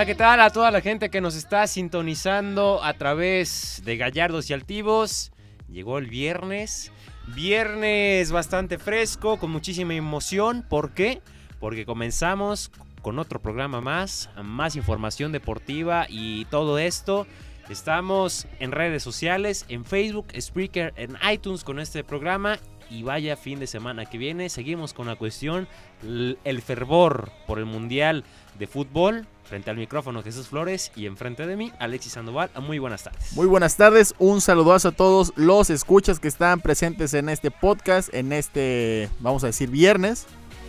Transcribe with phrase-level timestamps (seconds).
[0.00, 4.48] Hola, ¿qué tal a toda la gente que nos está sintonizando a través de Gallardos
[4.48, 5.30] y Altivos?
[5.68, 6.90] Llegó el viernes.
[7.26, 10.64] Viernes bastante fresco, con muchísima emoción.
[10.66, 11.20] ¿Por qué?
[11.58, 17.26] Porque comenzamos con otro programa más, más información deportiva y todo esto.
[17.68, 22.58] Estamos en redes sociales, en Facebook, Spreaker, en iTunes con este programa.
[22.90, 25.68] Y vaya fin de semana que viene, seguimos con la cuestión,
[26.02, 28.24] el fervor por el Mundial
[28.58, 29.26] de Fútbol.
[29.44, 32.50] Frente al micrófono Jesús Flores y enfrente de mí Alexis Sandoval.
[32.60, 33.32] Muy buenas tardes.
[33.32, 38.14] Muy buenas tardes, un saludazo a todos los escuchas que están presentes en este podcast,
[38.14, 40.26] en este, vamos a decir, viernes.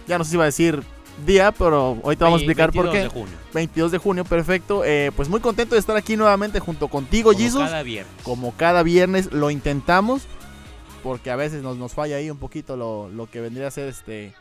[0.07, 0.84] Ya no sé si iba a decir
[1.25, 3.01] día, pero hoy te vamos a explicar por qué.
[3.01, 3.38] 22 de junio.
[3.53, 4.84] 22 de junio, perfecto.
[4.84, 7.62] Eh, pues muy contento de estar aquí nuevamente junto contigo, Como Jesus.
[7.62, 8.13] cada viernes.
[8.24, 10.24] Como cada viernes lo intentamos,
[11.03, 13.88] porque a veces nos, nos falla ahí un poquito lo, lo que vendría a ser
[13.88, 14.34] este.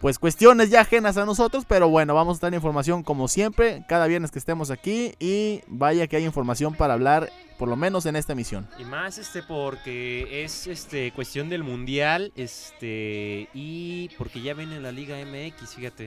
[0.00, 4.08] Pues cuestiones ya ajenas a nosotros, pero bueno, vamos a en información como siempre, cada
[4.08, 8.16] viernes que estemos aquí y vaya que hay información para hablar, por lo menos en
[8.16, 8.66] esta emisión.
[8.80, 14.90] Y más este porque es este cuestión del mundial, este y porque ya viene la
[14.90, 16.06] Liga MX, fíjate.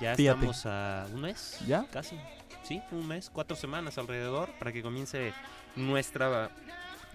[0.00, 0.46] Ya Fíjate.
[0.46, 1.84] estamos a un mes, ¿Ya?
[1.90, 2.16] casi.
[2.62, 5.32] Sí, un mes, cuatro semanas alrededor para que comience
[5.74, 6.50] nuestra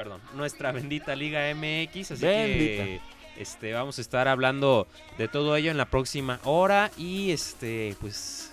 [0.01, 2.83] perdón, nuestra bendita Liga MX, así Bendita.
[2.83, 3.01] que
[3.37, 4.87] este vamos a estar hablando
[5.19, 8.51] de todo ello en la próxima hora y este pues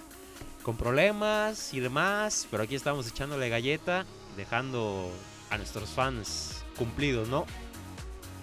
[0.62, 4.04] con problemas y demás, pero aquí estamos echándole galleta,
[4.36, 5.10] dejando
[5.48, 7.46] a nuestros fans cumplidos, ¿no?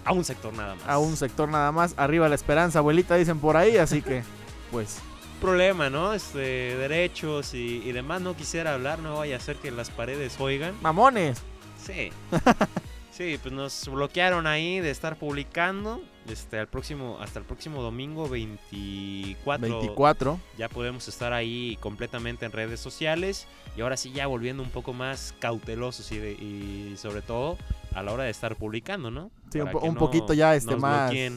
[0.04, 0.88] A un sector nada más.
[0.88, 4.24] A un sector nada más, arriba la esperanza, abuelita, dicen por ahí, así que,
[4.72, 4.98] pues,
[5.40, 6.12] problema, ¿no?
[6.12, 8.20] Este, derechos y, y demás.
[8.20, 10.74] No quisiera hablar, no vaya a ser que las paredes oigan.
[10.82, 11.42] mamones.
[11.86, 12.10] Sí.
[13.16, 16.02] Sí, pues nos bloquearon ahí de estar publicando.
[16.28, 19.60] Este, al próximo, hasta el próximo domingo 24.
[19.80, 20.38] 24.
[20.58, 23.46] Ya podemos estar ahí completamente en redes sociales.
[23.76, 27.56] Y ahora sí, ya volviendo un poco más cautelosos y, de- y sobre todo
[27.94, 29.30] a la hora de estar publicando, ¿no?
[29.50, 31.32] Sí, un Para un poquito ya, este, más- Pues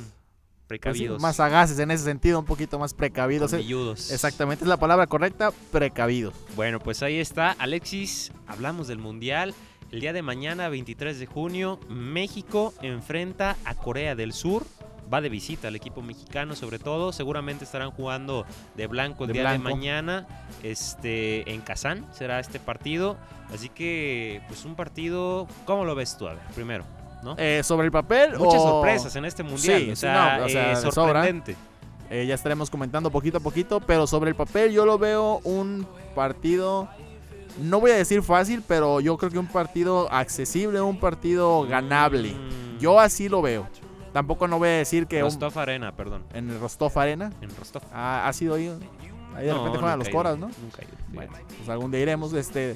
[0.67, 1.21] precavidos.
[1.21, 3.53] más sagaces en ese sentido, un poquito más precavidos.
[3.53, 3.57] eh.
[3.57, 4.11] colmilludos.
[4.11, 6.33] Exactamente, es la palabra correcta, precavidos.
[6.55, 8.31] Bueno, pues ahí está, Alexis.
[8.47, 9.53] Hablamos del Mundial.
[9.91, 14.63] El día de mañana, 23 de junio, México enfrenta a Corea del Sur.
[15.11, 17.11] Va de visita al equipo mexicano, sobre todo.
[17.11, 18.45] Seguramente estarán jugando
[18.75, 19.67] de blanco el De día blanco.
[19.69, 20.27] de mañana.
[20.61, 23.17] Este, en Kazán será este partido.
[23.51, 25.47] Así que, pues un partido.
[25.65, 26.27] ¿Cómo lo ves tú?
[26.27, 26.83] A ver, primero,
[27.23, 27.33] ¿no?
[27.39, 29.79] Eh, sobre el papel, Muchas o- sorpresas en este mundial.
[29.81, 31.55] Sí, o sí, sea, no, o sea, eh, sorprendente.
[32.11, 35.87] eh, ya estaremos comentando poquito a poquito, pero sobre el papel yo lo veo un
[36.13, 36.87] partido,
[37.61, 42.33] no voy a decir fácil, pero yo creo que un partido accesible, un partido ganable.
[42.33, 43.67] Mm, Yo así lo veo.
[44.13, 46.23] Tampoco no voy a decir que un- Rostov Arena, perdón.
[46.33, 47.83] en el Rostov Arena En Rostov.
[47.93, 48.67] ah, ha sido ahí.
[49.35, 50.47] Ahí de No, repente juegan nunca los ido, coras, ¿no?
[50.47, 52.33] Nunca he ido, Bueno, pues algún día iremos.
[52.33, 52.75] Este,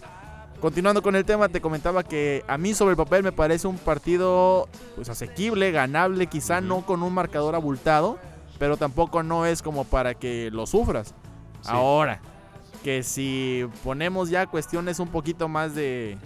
[0.61, 3.77] continuando con el tema, te comentaba que a mí sobre el papel me parece un
[3.77, 8.17] partido pues asequible, ganable, quizá no con un marcador abultado,
[8.59, 11.15] pero tampoco no es como para que lo sufras.
[11.61, 11.69] Sí.
[11.71, 12.21] Ahora,
[12.83, 16.18] que si ponemos ya cuestiones un poquito más de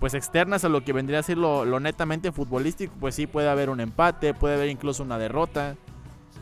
[0.00, 3.48] pues externas a lo que vendría a ser lo, lo netamente futbolístico, pues sí puede
[3.48, 5.76] haber un empate, puede haber incluso una derrota.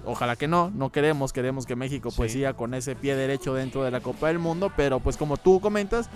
[0.05, 2.39] Ojalá que no, no queremos, queremos que México pues Sí.
[2.39, 5.61] siga con ese pie derecho dentro de la Copa del Mundo, pero pues como tú
[5.61, 6.11] comentas,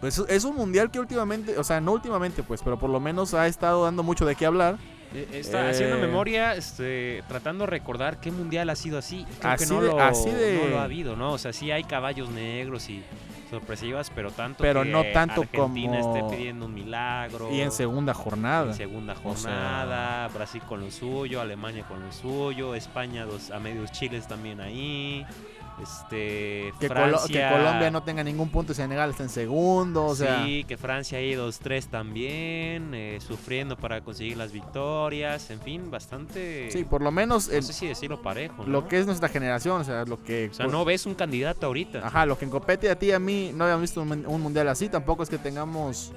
[0.00, 3.34] pues es un mundial que últimamente, o sea, no últimamente pues, pero por lo menos
[3.34, 4.78] ha estado dando mucho de qué hablar.
[5.14, 9.24] Eh, Está haciendo Eh, memoria, este, tratando de recordar qué mundial ha sido así.
[9.40, 11.32] Creo Así que no, de- lo, así de- no lo ha habido, ¿no?
[11.32, 13.02] O sea, sí hay caballos negros y
[13.50, 17.50] sorpresivas, pero tanto Pero que no tanto Argentina como- esté pidiendo un milagro.
[17.50, 18.66] Y en segunda jornada.
[18.72, 23.50] en segunda O sea- jornada, Brasil con lo suyo, Alemania con lo suyo, España dos,
[23.50, 25.24] a medios chiles también ahí.
[25.82, 30.06] Este, Que, Colo- Francia, que Colombia no tenga ningún punto y Senegal está en segundo,
[30.06, 35.60] o sea, sí, que Francia ahí 2-3 también, eh, sufriendo para conseguir las victorias, en
[35.60, 36.70] fin, bastante...
[36.70, 38.68] sí, por lo menos no el- sé si decirlo parejo, ¿no?
[38.68, 41.66] lo que es nuestra generación, o sea, lo que O sea, no ves un candidato
[41.66, 42.06] ahorita.
[42.06, 44.68] Ajá, lo que en compete a ti y a mí no habíamos visto un mundial
[44.68, 46.12] así, tampoco es que tengamos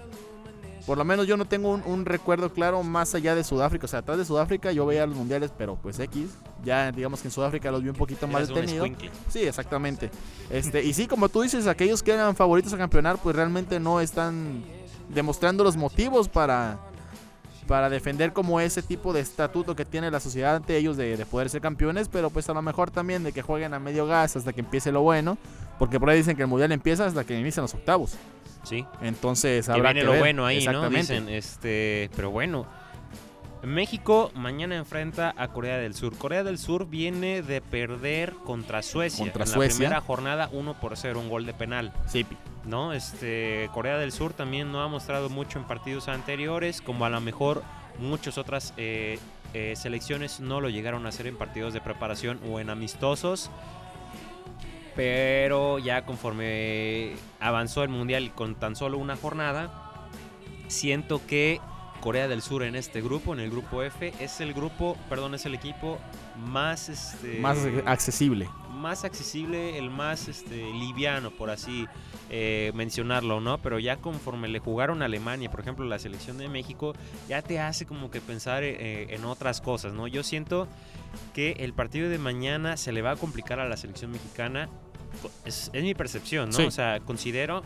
[0.86, 3.88] por lo menos yo no tengo un, un recuerdo claro más allá de Sudáfrica, o
[3.88, 6.30] sea, atrás de Sudáfrica yo veía los mundiales, pero pues X,
[6.64, 8.86] ya digamos que en Sudáfrica los vi un poquito más Eras un detenido.
[8.86, 9.12] escuincle.
[9.30, 10.10] Sí, exactamente.
[10.50, 14.02] Este, y sí, como tú dices, aquellos que eran favoritos a campeonar, pues realmente no
[14.02, 14.64] están
[15.10, 16.80] demostrando los motivos para,
[17.68, 21.26] para defender como ese tipo de estatuto que tiene la sociedad ante ellos de, de
[21.26, 24.36] poder ser campeones, pero pues a lo mejor también de que jueguen a medio gas
[24.36, 25.38] hasta que empiece lo bueno,
[25.78, 28.16] porque por ahí dicen que el mundial empieza hasta que inician los octavos.
[28.64, 28.86] Sí.
[29.02, 30.22] Entonces Que habrá viene que lo ver.
[30.22, 30.90] bueno ahí, ¿no?
[30.90, 32.66] Dicen, este, pero bueno.
[33.64, 36.18] México mañana enfrenta a Corea del Sur.
[36.18, 39.24] Corea del Sur viene de perder contra Suecia.
[39.24, 39.74] Contra en Suecia.
[39.74, 41.94] la primera jornada 1 por 0, un gol de penal.
[42.08, 42.26] Sí,
[42.66, 42.92] ¿no?
[42.94, 47.22] Este, Corea del Sur también no ha mostrado mucho en partidos anteriores, como a lo
[47.22, 47.62] mejor
[48.00, 49.20] muchas otras eh,
[49.54, 53.52] eh, selecciones no lo llegaron a hacer en partidos de preparación o en amistosos.
[54.96, 60.10] Pero ya conforme avanzó el Mundial con tan solo una jornada,
[60.68, 61.60] siento que
[62.02, 65.46] Corea del Sur en este grupo, en el grupo F, es el grupo, perdón, es
[65.46, 66.00] el equipo
[66.36, 68.50] más este, Más accesible.
[68.74, 71.88] más accesible, el más este, liviano, por así
[72.32, 73.60] eh, mencionarlo, ¿no?
[73.60, 76.94] Pero ya conforme le jugaron a Alemania, por ejemplo, la selección de México,
[77.30, 80.08] ya te hace como que pensar eh, en otras cosas, ¿no?
[80.08, 80.68] Yo siento
[81.36, 84.70] que el partido de mañana se le va a complicar a la selección mexicana.
[85.46, 86.56] Es, es mi percepción, ¿no?
[86.56, 86.64] Sí.
[86.64, 87.64] O sea, considero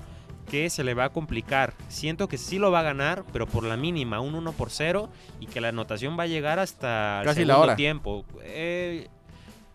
[0.49, 1.73] que se le va a complicar.
[1.87, 5.09] Siento que sí lo va a ganar, pero por la mínima, un 1 por 0,
[5.39, 7.75] y que la anotación va a llegar hasta el Casi la segundo hora.
[7.75, 8.25] tiempo.
[8.43, 9.07] Eh,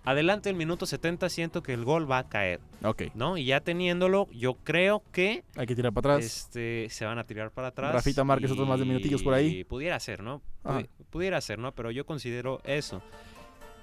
[0.05, 3.37] adelante el minuto 70 siento que el gol va a caer, Ok, ¿no?
[3.37, 6.25] Y ya teniéndolo, yo creo que hay que tirar para atrás.
[6.26, 7.93] este, se van a tirar para atrás.
[7.93, 9.58] Rafita Márquez, otros más de minutillos por ahí.
[9.58, 10.40] y Pudiera ser, ¿no?
[10.64, 10.81] Ajá.
[10.81, 11.73] Pudi- Pudiera ser, ¿no?
[11.73, 13.02] Pero yo considero eso.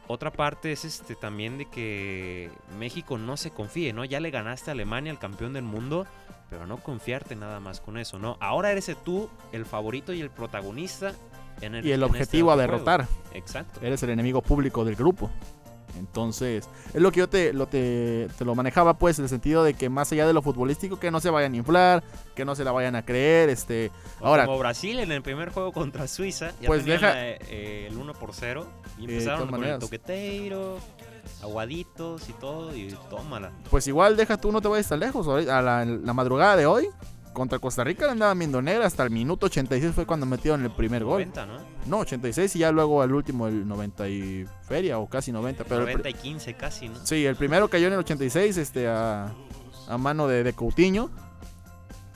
[0.08, 2.50] Otra parte es este también de que
[2.80, 4.06] México no se confíe, ¿no?
[4.06, 6.08] Ya le ganaste a Alemania, el campeón del mundo,
[6.50, 8.38] pero no confiarte nada más con eso, ¿no?
[8.40, 11.14] Ahora eres tú el favorito y el protagonista
[11.62, 13.08] en el y el este objetivo a derrotar.
[13.34, 13.82] Exacto.
[13.82, 15.30] Eres el enemigo público del grupo.
[15.98, 19.64] Entonces, es lo que yo te lo, te, te lo manejaba, pues, en el sentido
[19.64, 22.04] de que más allá de lo futbolístico, que no se vayan a inflar,
[22.36, 23.50] que no se la vayan a creer.
[23.50, 27.40] este O Ahora, como Brasil en el primer juego contra Suiza, ya Pues deja- eh,
[27.50, 28.66] eh, el 1 por 0
[28.98, 30.78] y de empezaron con el toqueteiro,
[31.44, 33.52] aguaditos y todo, y tómala.
[33.70, 35.28] pues igual deja tú, no te vayas tan lejos.
[35.28, 36.88] A la, la madrugada de hoy,
[37.38, 38.88] contra Costa Rica le andaban viendo negra.
[38.88, 41.22] Hasta el minuto 86 fue cuando metieron el primer gol.
[41.22, 41.58] 90, ¿no?
[41.86, 45.64] No, 86 y ya luego al último el 90 y feria o casi 90.
[45.66, 47.06] Pero el, 90 y 15 casi, ¿no?
[47.06, 49.32] Sí, el primero cayó en el 86 este, a,
[49.88, 51.12] a mano de, de Coutinho.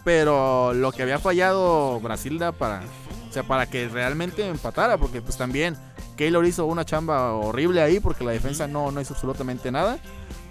[0.03, 2.81] Pero lo que había fallado Brasil era para,
[3.29, 4.97] o sea, para que realmente empatara.
[4.97, 5.77] Porque pues también
[6.17, 9.99] Keylor hizo una chamba horrible ahí porque la defensa no, no hizo absolutamente nada.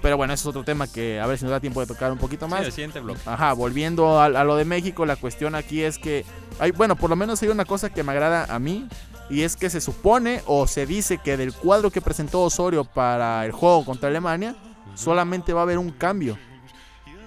[0.02, 2.11] Pero bueno, ese es otro tema que a ver si nos da tiempo de tocar
[2.11, 2.64] un poquito Sí, más.
[2.64, 3.21] el siguiente bloque.
[3.26, 6.25] Ajá, volviendo a, a lo de México, la cuestión aquí es que,
[6.59, 8.88] hay, bueno, por lo menos hay una cosa que me agrada a mí,
[9.28, 13.45] y es que se supone o se dice que del cuadro que presentó Osorio para
[13.45, 14.57] el juego contra Alemania,
[14.88, 14.97] Ujú.
[14.97, 16.38] solamente va a haber un cambio.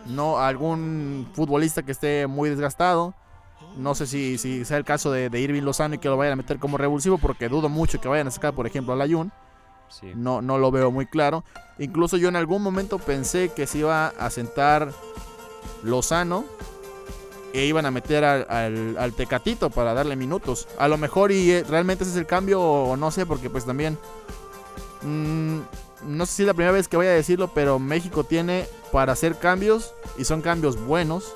[0.07, 3.13] No algún futbolista que esté muy desgastado.
[3.77, 6.33] No sé si, si sea el caso de, de Irving Lozano y que lo vayan
[6.33, 9.31] a meter como revulsivo, porque dudo mucho que vayan a sacar, por ejemplo, a Layun.
[9.89, 10.11] Sí.
[10.15, 11.43] No, no lo veo muy claro.
[11.79, 14.91] Incluso yo en algún momento pensé que se iba a sentar
[15.83, 16.45] Lozano
[17.53, 20.67] e iban a meter al, al- al Tecatito para darle minutos.
[20.79, 23.65] A lo mejor y eh, realmente ese es el cambio o no sé, porque pues
[23.65, 23.97] también...
[25.03, 25.59] mm,
[26.07, 29.13] no sé si es la primera vez que voy a decirlo, pero México tiene para
[29.13, 31.33] hacer cambios y son cambios buenos.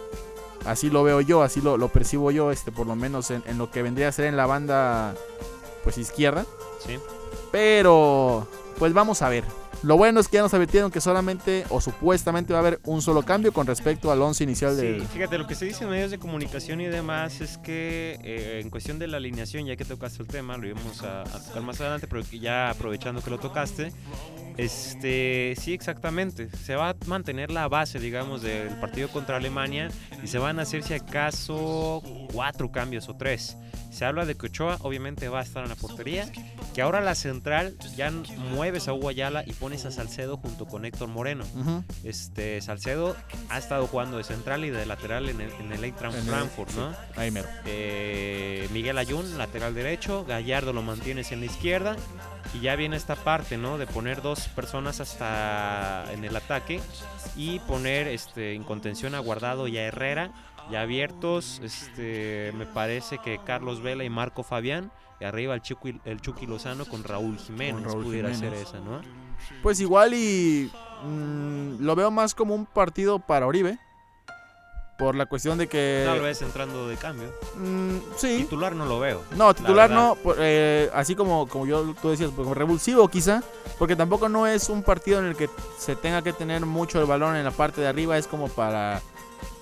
[0.65, 3.57] Así lo veo yo, así lo, lo percibo yo, este, por lo menos en, en
[3.57, 5.13] lo que vendría a ser en la banda
[5.83, 6.45] pues izquierda.
[6.85, 6.99] Sí.
[7.51, 9.43] Pero, pues vamos a ver.
[9.83, 13.03] Lo bueno es que ya nos advirtieron que solamente o supuestamente va a haber un
[13.03, 15.05] solo cambio con respecto al 11 inicial Sí, del...
[15.07, 18.71] fíjate, lo que se dice en medios de comunicación y demás es que eh, en
[18.71, 21.79] cuestión de la alineación, ya que tocaste el tema, lo íbamos a, a tocar más
[21.79, 23.91] adelante, pero ya aprovechando que lo tocaste,
[24.57, 29.89] este, sí, exactamente, se va a mantener la base, digamos, del partido contra Alemania
[30.23, 32.01] y se van a hacer si acaso
[32.33, 33.57] cuatro cambios o tres.
[33.91, 36.27] Se habla de que Ochoa obviamente va a estar en la portería,
[36.77, 38.11] que ahora la central ya
[38.51, 41.43] mueves a Hugo Ayala y pones a Salcedo junto con Héctor Moreno.
[42.03, 43.15] Este Salcedo
[43.49, 46.27] ha estado jugando de central y de lateral en el, en el Eintracht En el-
[46.29, 46.77] Frankfurt, sí.
[46.77, 46.93] ¿no?
[47.15, 47.47] Ahí mero.
[47.65, 51.95] Eh, Miguel Ayun, lateral derecho, Gallardo lo mantienes en la izquierda
[52.53, 53.79] y ya viene esta parte, ¿no?
[53.79, 56.79] De poner dos personas hasta en el ataque
[57.35, 60.31] y poner este en contención a Guardado y a Herrera
[60.69, 65.99] ya abiertos, este me parece que Carlos Vela y Marco Fabián y arriba el Chucky,
[66.05, 68.59] el Chucky Lozano con Raúl Jiménez Raúl pudiera Jiménez.
[68.69, 69.01] ser esa, ¿no?
[69.63, 70.71] Pues igual y
[71.03, 73.79] mm, lo veo más como un partido para Oribe.
[74.97, 76.01] Por la cuestión de que...
[76.07, 77.31] Tal vez entrando de cambio.
[77.55, 78.37] mm, sí.
[78.39, 79.21] Titular no lo veo.
[79.35, 83.43] No, titular no, por- eh, así como, como yo tú decías, pues, como revulsivo quizá,
[83.77, 87.05] porque tampoco no es un partido en el que se tenga que tener mucho el
[87.05, 88.99] balón en la parte de arriba, es como para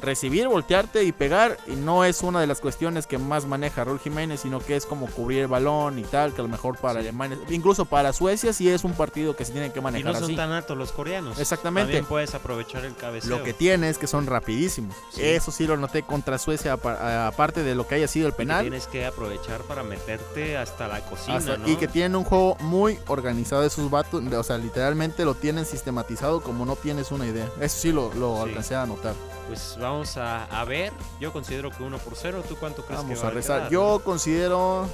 [0.01, 3.99] recibir, voltearte y pegar, y no es una de las cuestiones que más maneja Raúl
[3.99, 6.95] Jiménez, sino que es como cubrir el balón y tal, que a lo mejor para
[7.01, 7.07] Sí.
[7.07, 10.19] Alemania, incluso para Suecia sí es un partido que se tiene que Y manejar no
[10.19, 10.35] son así.
[10.35, 11.39] tan altos los coreanos.
[11.39, 11.87] Exactamente.
[11.93, 13.37] También puedes aprovechar el cabeceo.
[13.37, 14.95] Lo que tiene es que son rapidísimos.
[15.11, 15.21] Sí.
[15.23, 18.33] Eso sí lo noté contra Suecia, apa- aparte de lo que haya sido el Y
[18.33, 18.61] que penal.
[18.61, 21.67] tienes que aprovechar para meterte hasta la cocina, Hasta- ¿no?
[21.67, 24.23] Y que tienen un juego muy organizado de sus vatos.
[24.33, 27.49] O sea, literalmente lo tienen sistematizado como no tienes una idea.
[27.59, 28.49] Eso sí lo, lo Sí.
[28.49, 29.13] alcancé a notar.
[29.47, 30.91] Pues vamos a, a ver.
[31.19, 32.43] Yo considero que 1 por 0.
[32.47, 33.69] ¿Tú cuánto crees Vamos que va a rezar.
[33.69, 34.87] Yo considero.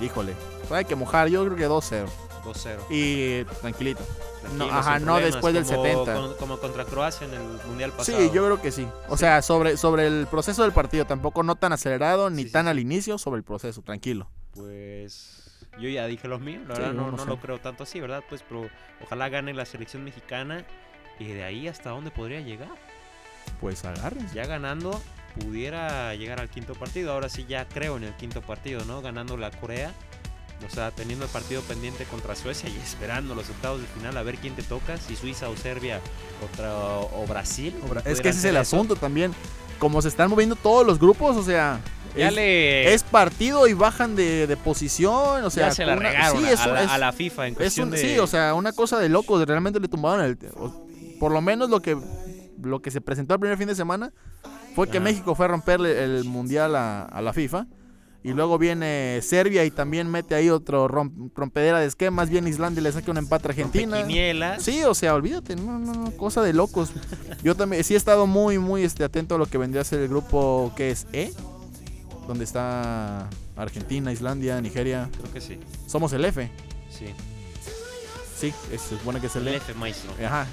[0.00, 0.34] Híjole.
[0.70, 1.28] Hay que mojar.
[1.28, 2.06] Yo creo que 2-0.
[2.44, 2.78] 2-0.
[2.90, 4.02] Y tranquilito.
[4.56, 6.14] No, ajá, no después del como- 70.
[6.14, 8.18] Como, como contra Croacia en el Mundial pasado.
[8.18, 8.88] Sí, yo creo que sí.
[9.08, 11.04] O sea, sobre, sobre el proceso del partido.
[11.06, 12.70] Tampoco no tan acelerado ni Sí, tan sí.
[12.70, 13.18] al inicio.
[13.18, 13.82] Sobre el proceso.
[13.82, 14.28] Tranquilo.
[14.54, 18.00] Pues yo ya dije los míos, la verdad no, no a- lo creo tanto así,
[18.00, 18.22] ¿verdad?
[18.28, 18.68] Pues pero
[19.02, 20.66] ojalá gane la selección mexicana
[21.18, 22.68] y de ahí hasta dónde podría llegar.
[23.60, 24.34] Pues agárrense.
[24.34, 25.00] Ya ganando
[25.40, 27.12] pudiera llegar al quinto partido.
[27.12, 29.00] Ahora sí ya creo en el quinto partido, ¿no?
[29.02, 29.92] Ganando la Corea.
[30.64, 34.22] O sea, teniendo el partido pendiente contra Suecia y esperando los octavos de final a
[34.22, 36.00] ver quién te toca, si Suiza o Serbia
[36.40, 37.74] contra o, o Brasil.
[37.74, 38.76] Es pudieran que ese es el eso.
[38.76, 39.34] asunto también.
[39.80, 41.80] Como se están moviendo todos los grupos, o sea.
[42.16, 45.42] Ya es, le es partido y bajan de, de posición.
[45.42, 47.46] O sea, ya se la una- regaron sí, a, es- la, es- a la FIFA
[47.48, 49.44] en Es cuestión un- de Sí, o sea, una cosa de locos.
[49.44, 50.38] Realmente le tumbaron el.
[50.54, 50.86] o-
[51.18, 51.96] por lo menos lo que,
[52.62, 54.12] lo que se presentó el primer fin de semana
[54.74, 55.00] fue que.
[55.00, 57.66] México fue a romperle el mundial a, a la FIFA.
[58.24, 62.30] Y luego viene Serbia y también mete ahí otro rom- rompedera de esquemas.
[62.30, 63.96] Viene Islandia y le saca un empate a Argentina.
[64.60, 66.92] Sí, o sea, olvídate, no, no, no, cosa de locos.
[67.42, 69.98] Yo también sí he estado muy, muy este, atento a lo que vendría a ser
[70.02, 71.32] el grupo que es E,
[72.28, 75.10] donde está Argentina, Islandia, Nigeria.
[75.20, 75.58] Creo que sí.
[75.88, 76.48] Somos el F,
[76.96, 77.06] Sí.
[78.38, 79.56] sí, es- se supone que es el El E.
[79.56, 80.12] F maestro.
[80.24, 80.46] Ajá.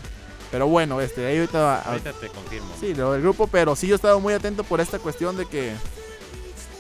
[0.52, 1.82] Pero bueno, este, ahí ahorita.
[1.82, 2.70] Ahorita te confirmo.
[2.80, 5.46] Sí, lo del grupo, pero sí yo he estado muy atento por esta cuestión de
[5.46, 5.74] que.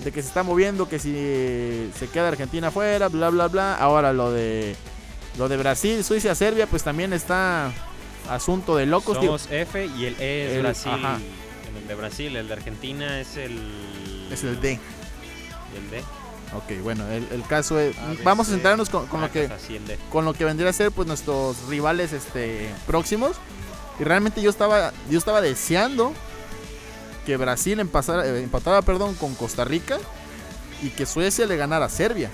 [0.03, 3.75] De que se está moviendo, que si se queda Argentina afuera, bla, bla, bla.
[3.75, 4.75] Ahora lo de.
[5.37, 7.71] Lo de Brasil, Suiza, Serbia, pues también está.
[8.29, 9.17] Asunto de locos.
[9.17, 10.91] Somos F y el E es El- Brasil.
[10.93, 11.19] ajá.
[11.81, 14.27] El de Brasil, el de Argentina es el.
[14.31, 14.79] es el D.
[15.75, 16.03] El D.
[16.55, 17.95] Ok, bueno, el, el caso es.
[17.97, 19.47] A, vamos a centrarnos con, con Ah, lo que.
[19.47, 23.35] pues con lo que vendría a ser pues nuestros rivales este próximos
[23.99, 26.13] y realmente yo estaba yo estaba deseando
[27.25, 29.97] que Brasil eh, empatara perdón con Costa Rica
[30.81, 32.31] y que Suecia le ganara a Serbia.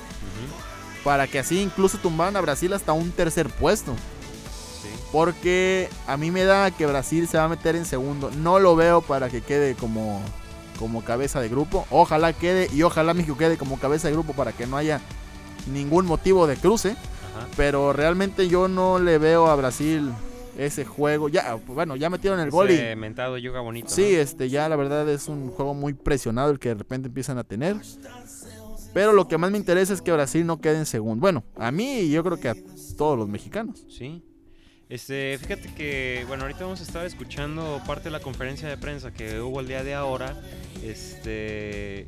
[1.03, 3.93] Para que así incluso tumbaran a Brasil hasta un tercer puesto.
[4.81, 4.89] Sí.
[5.11, 8.29] porque a mí me da que Brasil se va a meter en segundo.
[8.31, 10.21] No lo veo para que quede como
[10.79, 11.87] como cabeza de grupo.
[11.89, 15.01] Ojalá quede y ojalá México quede como cabeza de grupo para que no haya
[15.71, 16.91] ningún motivo de cruce.
[17.35, 17.47] Ajá.
[17.57, 20.13] pero realmente yo no le veo a Brasil
[20.57, 21.29] ese juego.
[21.29, 23.89] Ya, bueno, ya metieron el gol y mentado yoga bonito.
[23.89, 24.19] sí, ¿no?
[24.19, 27.43] este ya la verdad es un juego muy presionado el que de repente empiezan a
[27.43, 27.77] tener.
[28.93, 31.19] Pero lo que más me interesa es que Brasil no quede en segundo.
[31.19, 32.55] Bueno, a mí y yo creo que a
[32.97, 33.85] todos los mexicanos.
[33.89, 34.23] Sí.
[34.87, 39.11] Este, fíjate que, bueno, ahorita vamos a estar escuchando parte de la conferencia de prensa
[39.11, 40.39] que hubo el día de ahora.
[40.81, 42.05] Este.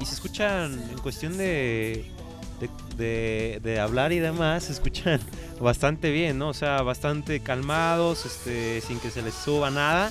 [0.00, 2.10] Y se escuchan en cuestión de.
[2.60, 5.20] De, de- de hablar y demás, se escuchan
[5.60, 6.48] bastante bien, ¿no?
[6.48, 10.10] O sea, bastante calmados, este, sin que se les suba nada.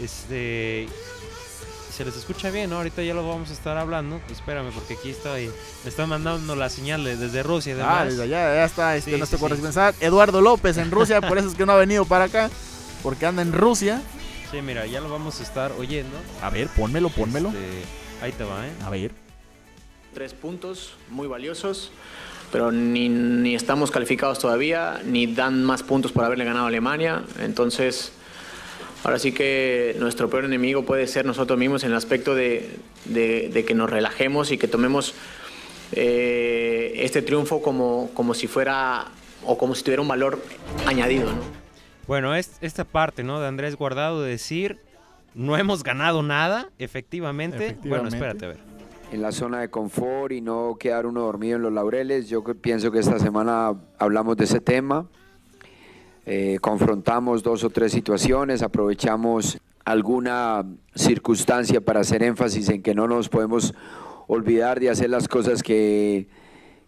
[0.00, 0.88] Este.
[1.92, 2.76] Se les escucha bien, ¿no?
[2.76, 4.20] Ahorita ya lo vamos a estar hablando.
[4.30, 5.50] Espérame, porque aquí estoy.
[5.84, 7.98] Me están mandando la señal de- desde Rusia y demás.
[8.00, 9.48] Ah, desde allá ya está este, Sí, nuestro sí, sí.
[9.48, 12.50] corresponsal Eduardo López en Rusia, por eso es que no ha venido para acá,
[13.02, 14.02] porque anda en Rusia.
[14.50, 16.16] Sí, mira, ya lo vamos a estar oyendo.
[16.42, 17.48] A ver, pónmelo, pónmelo.
[17.48, 17.82] Este,
[18.22, 18.70] ahí te va, ¿eh?
[18.84, 19.10] A ver.
[20.16, 21.92] Tres puntos muy valiosos,
[22.50, 27.22] pero ni, ni estamos calificados todavía, ni dan más puntos por haberle ganado a Alemania.
[27.38, 28.12] Entonces,
[29.04, 32.66] ahora sí que nuestro peor enemigo puede ser nosotros mismos en el aspecto de,
[33.04, 35.12] de- de que nos relajemos y que tomemos
[35.92, 39.08] eh, este triunfo como, como si fuera
[39.44, 40.42] o como si tuviera un valor
[40.86, 41.30] añadido.
[41.30, 41.42] ¿no?
[42.06, 43.38] Bueno, es, esta parte, ¿no?
[43.38, 44.78] De Andrés Guardado de decir,
[45.34, 47.58] no hemos ganado nada, efectivamente.
[47.58, 48.16] Bueno, Efectivamente.
[48.16, 48.65] espérate, a ver.
[49.12, 52.28] En la zona de confort y no quedar uno dormido en los laureles.
[52.28, 55.06] Yo pienso que esta semana hablamos de ese tema.
[56.24, 63.06] Eh, confrontamos dos o tres situaciones, aprovechamos alguna circunstancia para hacer énfasis en que no
[63.06, 63.74] nos podemos
[64.26, 66.26] olvidar de hacer las cosas que,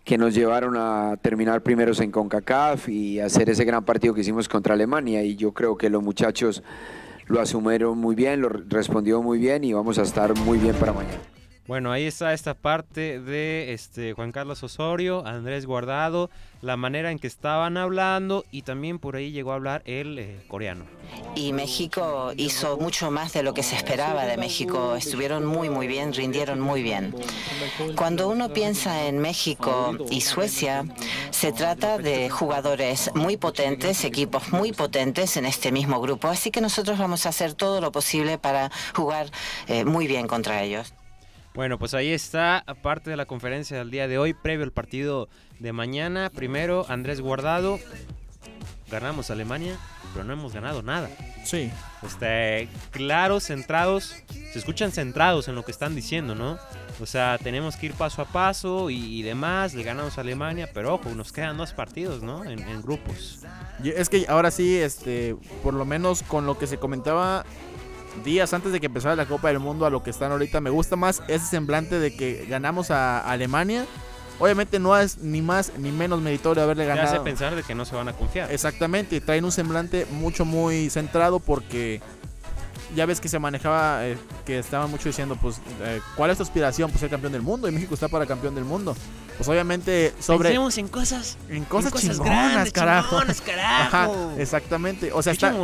[0.02, 4.48] que nos llevaron a terminar primeros en CONCACAF y hacer ese gran partido que hicimos
[4.48, 5.22] contra Alemania.
[5.22, 6.64] Y yo creo que los muchachos
[7.26, 10.92] lo asumieron muy bien, lo respondió muy bien y vamos a estar muy bien para
[10.92, 11.37] mañana.
[11.68, 16.30] Bueno, ahí está esta parte de este Juan Carlos Osorio, Andrés Guardado,
[16.62, 20.40] la manera en que estaban hablando y también por ahí llegó a hablar el eh,
[20.48, 20.86] coreano.
[21.34, 24.96] Y México hizo mucho más de lo que se esperaba de México.
[24.96, 27.14] Estuvieron muy, muy bien, rindieron muy bien.
[27.96, 30.86] Cuando uno piensa en México y Suecia,
[31.28, 36.28] se trata de jugadores muy potentes, equipos muy potentes en este mismo grupo.
[36.28, 39.30] Así que nosotros vamos a hacer todo lo posible para jugar
[39.66, 40.94] eh, muy bien contra ellos.
[41.58, 45.28] Bueno, pues ahí está, aparte de la conferencia del día de hoy, previo al partido
[45.58, 46.30] de mañana.
[46.30, 47.80] Primero, Andrés Guardado.
[48.88, 49.76] Ganamos Alemania.
[50.12, 51.10] pero no hemos ganado nada.
[51.44, 51.72] Sí.
[52.06, 54.14] Este, claros, centrados,
[54.52, 56.58] se escuchan centrados en lo que están diciendo, ¿no?
[57.00, 60.70] O sea, tenemos que ir paso a paso y, y demás, le ganamos a Alemania,
[60.72, 62.44] pero ojo, nos quedan dos partidos, ¿no?
[62.44, 63.40] En, en grupos.
[63.82, 65.34] Y Es que ahora sí, este,
[65.64, 67.44] por lo menos con lo que se comentaba
[68.22, 70.70] días antes de que empezara la Copa del Mundo a lo que están ahorita, me
[70.70, 73.86] gusta más ese semblante de que ganamos a Alemania.
[74.40, 77.24] Obviamente no es ni más ni menos meritorio haberle Te hace ganado.
[77.24, 78.52] pensar de que no se van a confiar.
[78.52, 82.00] Exactamente, traen un semblante mucho muy centrado porque
[82.94, 86.42] ya ves que se manejaba, eh, que estaban mucho diciendo, pues, eh, ¿cuál es tu
[86.42, 86.90] aspiración?
[86.90, 88.96] Pues ser campeón del mundo y México está para campeón del mundo.
[89.36, 90.48] Pues obviamente sobre...
[90.48, 93.08] Pensemos en cosas, En cosas, en cosas chingonas, grandes, carajo.
[93.10, 94.12] chingonas, carajo.
[94.32, 95.12] Ajá, exactamente.
[95.12, 95.54] O sea, está,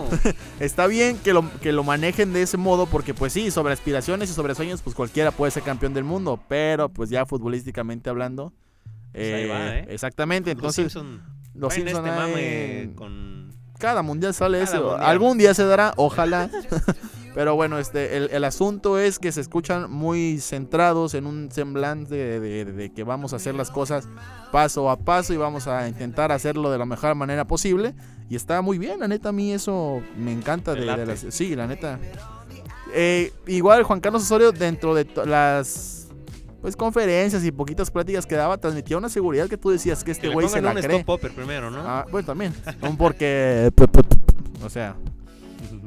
[0.60, 4.28] está bien que lo, que lo manejen de ese modo porque pues sí, sobre aspiraciones
[4.30, 8.52] y sobre sueños pues cualquiera puede ser campeón del mundo, pero pues ya futbolísticamente hablando.
[9.12, 9.86] Pues ahí va, ¿eh?
[9.88, 10.94] Exactamente, Los entonces
[11.54, 13.53] los traen Simpson este mame con...
[13.78, 14.82] cada mundial sale Cada eso.
[14.90, 15.10] mundial.
[15.10, 16.50] Algún día se dará, ojalá.
[17.34, 22.14] Pero bueno, este, el, el asunto es que se escuchan muy centrados en un semblante
[22.14, 24.06] de, de- de que vamos a hacer las cosas
[24.52, 27.92] paso a paso y vamos a intentar hacerlo de la mejor manera posible.
[28.30, 30.74] Y está muy bien, la neta, a mí eso me encanta.
[30.74, 31.06] Te De, de late.
[31.06, 31.98] las- sí, la neta.
[32.94, 35.93] Eh, igual Juan Carlos Osorio, dentro de las
[36.64, 40.28] pues conferencias y poquitas pláticas que daba, transmitía una seguridad que tú decías que este
[40.30, 40.92] güey se la un cree.
[40.96, 41.82] stop popper primero, ¿no?
[41.84, 42.54] Ah, bueno, también.
[42.98, 43.70] Porque.
[44.64, 44.96] O sea.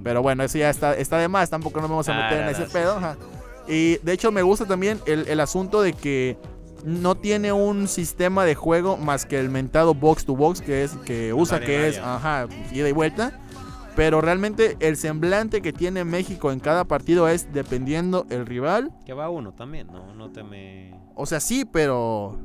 [0.03, 1.49] Pero bueno, eso ya está, está de más.
[1.49, 2.91] Tampoco nos vamos a Ah, meter en ese sí, pedo.
[2.91, 2.97] sí.
[2.99, 3.17] ajá.
[3.67, 6.37] Y de hecho, me gusta también el, el asunto de que
[6.85, 10.91] no tiene un sistema de juego más que el mentado box to box que es
[11.05, 13.39] que usa, que es ajá, ida y vuelta.
[13.97, 18.91] Pero realmente el semblante que tiene México en cada partido es dependiendo el rival.
[19.05, 20.13] Que va uno también, ¿no?
[20.13, 20.93] No te me...
[21.15, 22.39] O sea, sí, pero.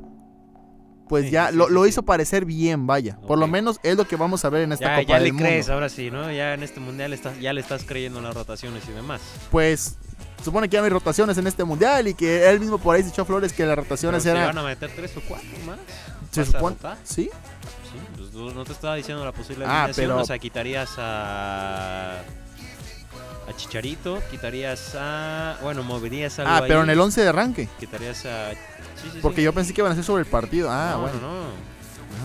[1.07, 3.19] Pues Sí, ya sí, lo, sí, lo hizo parecer bien, vaya.
[3.27, 5.23] Por lo menos es lo que vamos a ver en esta Ya, Copa ya del
[5.25, 5.47] le Mundo.
[5.47, 6.31] crees, ahora sí, ¿no?
[6.31, 9.21] Ya en este mundial estás, ya le estás creyendo en las rotaciones y demás.
[9.51, 9.97] Pues
[10.43, 13.03] supone que ya no hay rotaciones en este mundial y que él mismo por ahí
[13.03, 14.47] se echó flores que las Pero rotaciones se eran.
[14.47, 15.77] van a meter tres o cuatro más.
[16.31, 16.75] Se ¿Vas a supone.
[17.03, 17.29] Sí.
[18.33, 22.21] No te estaba diciendo la posible Ah, alineación, pero- o sea, quitarías a
[23.45, 27.67] a Chicharito, quitarías a bueno, moverías algo Ah, pero ahí, en el 11 de arranque.
[27.79, 29.43] quitarías a sí, sí, Porque sí.
[29.43, 30.69] yo pensé que iban a ser sobre el partido.
[30.71, 31.19] Ah, no, bueno.
[31.19, 31.73] no, no.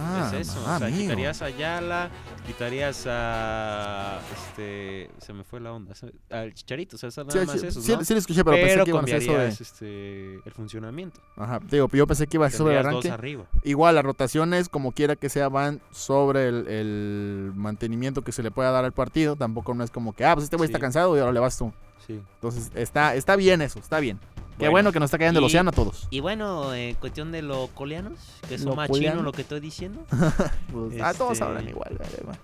[0.00, 1.02] Ah, es eso, ah, o sea, amigo.
[1.02, 2.08] quitarías a Yala,
[2.48, 5.94] quitarías a este se me fue la onda,
[6.30, 8.04] al Chicharito, o sea, nada Sí, más sí, eso, sí, ¿no?
[8.04, 9.48] sí lo escuché, pero, pensé Pero que iban a ser sobre.
[9.48, 11.20] este, el funcionamiento.
[11.36, 13.10] Ajá, digo, yo pensé que iba a ser sobre el dos arranque.
[13.10, 13.44] arriba.
[13.62, 18.50] Igual, las rotaciones, como quiera que sea, van sobre el, el mantenimiento que se le
[18.50, 19.36] pueda dar al partido.
[19.36, 20.72] Tampoco no es como que, ah, pues este güey Sí.
[20.72, 21.72] está cansado y ahora le vas tú.
[22.06, 22.20] Sí.
[22.36, 24.18] Entonces, está, está bien eso, está bien.
[24.58, 26.08] Qué Bueno, bueno que nos está cayendo el océano a todos.
[26.10, 28.14] Y bueno, en cuestión de los coreanos,
[28.48, 29.12] que son ¿Lo más coreano?
[29.16, 30.04] chinos lo que estoy diciendo,
[30.72, 31.96] Pues, ah, todos este- hablan igual.
[31.98, 32.34] vale, va.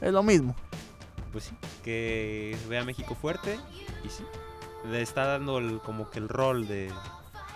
[0.06, 0.54] es lo mismo.
[1.32, 1.54] pues sí,
[1.84, 3.58] que ve a México fuerte
[4.04, 4.24] y sí,
[4.90, 6.90] le está dando el, como que el rol de,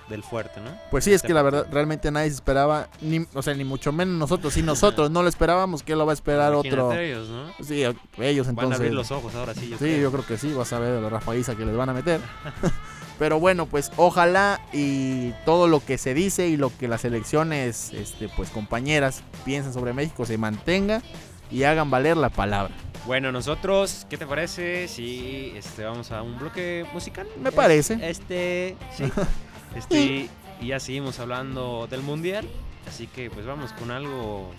[0.09, 0.70] del fuerte, ¿no?
[0.90, 3.55] Pues sí, En es este que la verdad, realmente nadie se esperaba, ni, o sea,
[3.55, 4.53] ni mucho menos nosotros.
[4.55, 6.92] Si nosotros no lo esperábamos, ¿qué lo va a esperar Imagínate otro?
[6.98, 7.64] ellos, ¿no?
[7.64, 7.83] Sí,
[8.18, 8.76] ellos Van a entonces.
[8.76, 9.68] abrir los ojos ahora sí.
[9.68, 10.00] Yo Sí, creo.
[10.03, 12.20] yo creo que sí, vas a ver la rafaiza que les van a meter.
[13.21, 17.93] Pero bueno, pues ojalá y todo lo que se dice y lo que las elecciones,
[17.93, 21.03] este, pues compañeras piensan sobre México se mantenga
[21.51, 22.75] y hagan valer la palabra.
[23.07, 27.29] Bueno, nosotros, ¿qué te parece si este, vamos a un bloque musical?
[27.43, 27.99] Me parece.
[28.03, 29.05] Este, sí.
[29.77, 30.29] Este,
[30.61, 32.49] y ya seguimos hablando del mundial.
[32.89, 34.51] Así que pues vamos con algo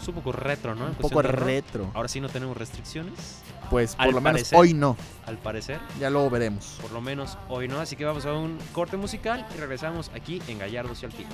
[0.00, 0.84] es un poco retro, ¿no?
[0.84, 1.90] En Un poco retro.
[1.94, 5.78] Ahora sí no tenemos restricciones, Pues por Al lo menos hoy no, al parecer.
[5.98, 6.78] ya luego veremos.
[6.80, 7.80] Por lo menos hoy no.
[7.80, 11.32] Así que vamos a un corte musical y regresamos aquí en Gallardos y Altivos.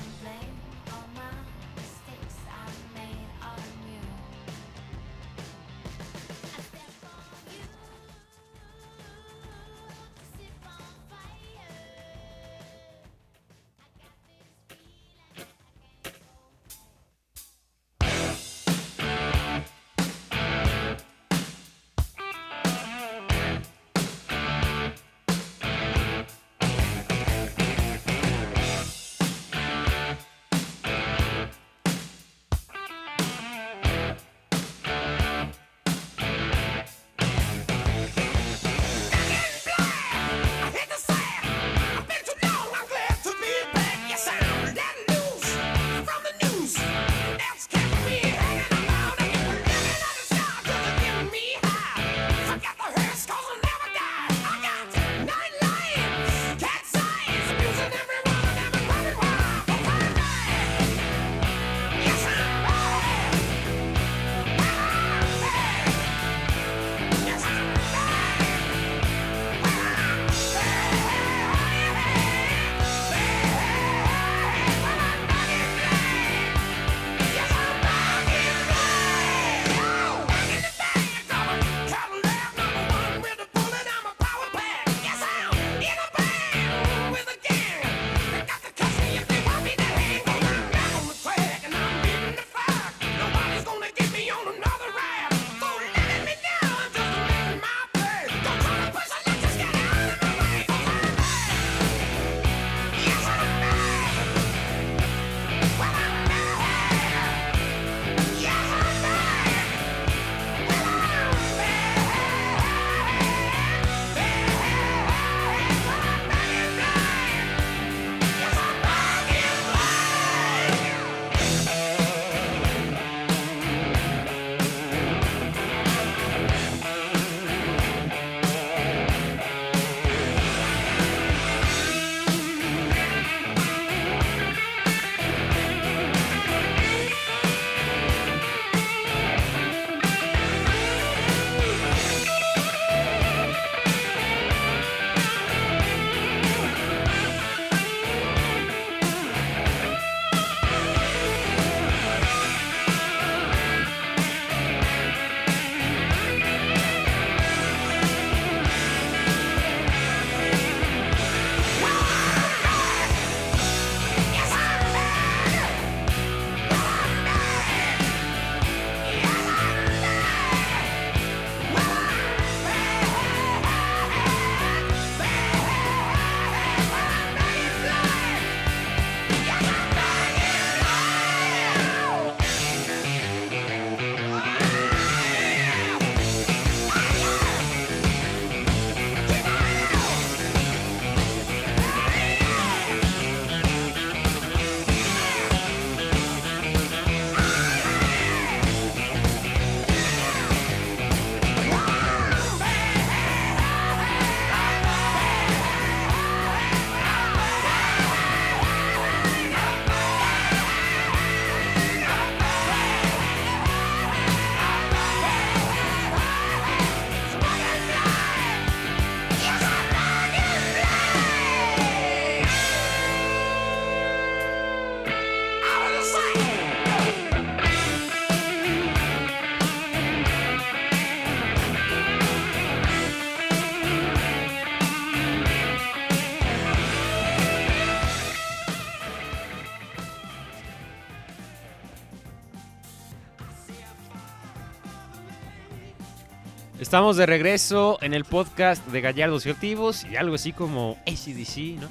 [246.87, 251.81] Estamos de regreso en el podcast de Gallardos y Altivos y algo así como ACDC,
[251.81, 251.89] ¿no?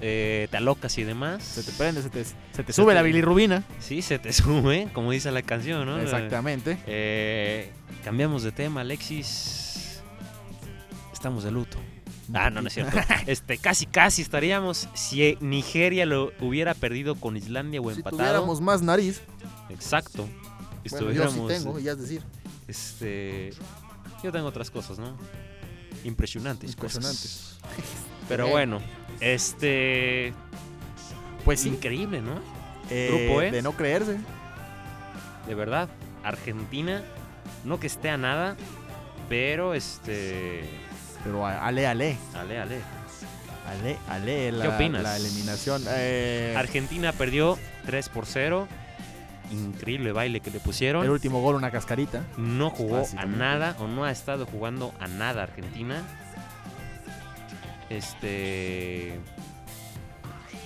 [0.00, 1.42] Eh, te alocas y demás.
[1.42, 2.32] Se te prende, se te, se
[2.62, 3.64] te Se sube te- la bilirrubina.
[3.80, 5.98] Sí, se te sube, como dice la canción, ¿no?
[5.98, 6.78] Exactamente.
[6.86, 7.72] Eh,
[8.04, 10.00] cambiamos de tema, Alexis.
[11.12, 11.78] Estamos de luto.
[12.32, 12.96] Ah, no, no es cierto.
[13.26, 18.18] Este, casi, casi estaríamos si Nigeria lo hubiera perdido con Islandia o Si empatado.
[18.22, 19.22] tuviéramos más nariz,
[19.70, 20.28] Exacto.
[20.88, 22.22] bueno, yo sí tengo, ya es decir,
[22.68, 23.50] Este,
[24.22, 25.16] yo tengo otras cosas, ¿no?
[26.04, 26.70] Impresionantes.
[26.70, 27.56] Impresionantes.
[27.60, 27.96] cosas.
[28.28, 28.80] Pero bueno,
[29.20, 30.32] este,
[31.44, 32.40] pues increíble, ¿no?
[32.90, 33.50] eh, grupo E.
[33.50, 34.18] de no creerse.
[35.46, 35.88] De verdad,
[36.24, 37.02] Argentina,
[37.64, 38.56] no que esté a nada,
[39.28, 40.64] pero este,
[41.24, 42.80] Pero ale, ale, ale, ale.
[43.68, 45.02] ale, ale, la, opinas?
[45.02, 45.84] la eliminación.
[45.88, 48.68] Eh, Argentina perdió 3 por 0.
[49.52, 51.08] Increíble baile que le el pusieron.
[51.08, 52.24] último gol, una cascarita.
[52.36, 53.38] No jugó a Básicamente.
[53.38, 56.02] nada o no ha estado jugando a nada Argentina.
[57.90, 59.18] Este.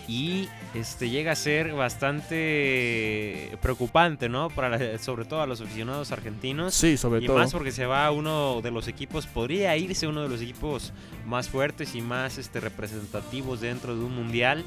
[0.08, 4.48] Y este llega a ser bastante preocupante, ¿no?
[4.50, 6.74] Para la- sobre todo a los aficionados argentinos.
[6.74, 7.38] Sí, sobre Y todo.
[7.38, 10.92] más porque se va uno de los equipos, podría irse uno de los equipos
[11.26, 14.64] más fuertes y más este, representativos dentro de un mundial,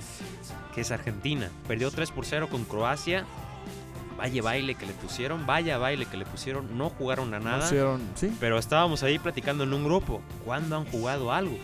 [0.73, 1.49] que es Argentina.
[1.67, 3.26] Perdió 3 por 0 con Croacia.
[4.23, 6.77] Vaya baile que le pusieron, vaya baile que le pusieron.
[6.77, 7.65] No jugaron a No nada.
[7.65, 8.33] hicieron- sí.
[8.39, 10.21] Pero estábamos ahí platicando en un grupo.
[10.45, 11.57] ¿Cuándo han jugado algo?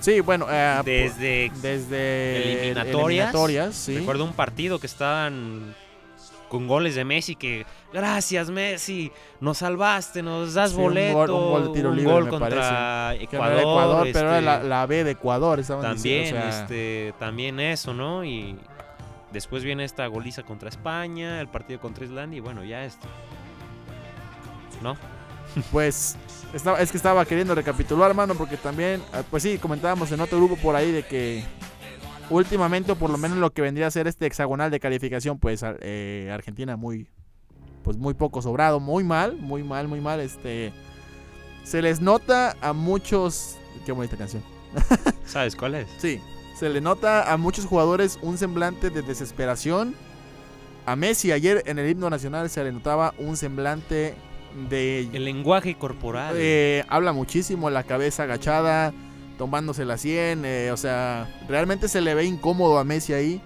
[0.00, 1.52] Sí, bueno, eh, Desde.
[1.62, 3.04] desde eliminatorias.
[3.06, 3.98] eliminatorias, sí.
[3.98, 5.76] Recuerdo un partido que estaban
[6.48, 11.30] con goles de Messi que gracias Messi, nos salvaste, nos das Sí, un boleto, gol-
[11.30, 15.02] un gol de tiro libre, gol me contra Ecuador, pero era este, la, la B
[15.04, 18.24] de Ecuador, estaban también, diciendo, o sea, este, también eso, ¿no?
[18.24, 18.56] Y
[19.36, 23.06] después viene esta goliza contra España, el partido contra Islandia y bueno, ya esto.
[24.82, 24.96] ¿No?
[25.72, 26.16] Pues
[26.52, 30.36] estaba, es que estaba queriendo recapitular, hermano, porque también, eh, pues sí, comentábamos en otro
[30.38, 31.44] grupo por ahí de que
[32.28, 35.64] últimamente, o por lo menos lo que vendría a ser este hexagonal de calificación, pues
[35.80, 37.08] eh, Argentina muy,
[37.84, 40.20] pues muy poco sobrado, muy mal, muy mal, muy mal.
[40.20, 40.72] Este,
[41.64, 44.42] se les nota a muchos, qué bonita canción.
[45.24, 45.88] ¿Sabes cuál es?
[45.96, 46.20] Sí,
[46.58, 49.94] se le nota a muchos jugadores un semblante de desesperación.
[50.86, 54.14] A Messi ayer en el himno nacional se le notaba un semblante
[54.70, 56.34] de El lenguaje corporal.
[56.38, 58.94] eh, habla muchísimo, la cabeza agachada,
[59.36, 63.42] tomándose la 100, eh, o sea, realmente se le ve incómodo a Messi ahí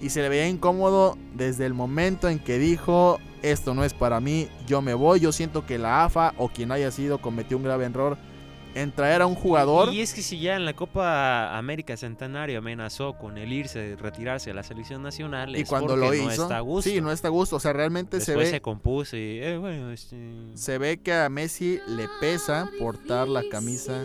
[0.00, 4.20] y se le veía incómodo desde el momento en que dijo, esto no es para
[4.20, 7.64] mí, yo me voy, yo siento que la AFA o quien haya sido cometió un
[7.64, 8.16] grave error
[8.82, 9.92] en traer a un jugador.
[9.92, 14.50] Y es que si ya en la Copa América Centenario amenazó con el irse, retirarse
[14.50, 16.88] de la selección nacional, Y es cuando lo no hizo, está a gusto.
[16.88, 19.90] sí, no está a gusto, o sea, realmente se ve se compuso y, eh, bueno,
[19.90, 20.16] este,
[20.54, 24.04] se ve que a Messi le pesa portar la camisa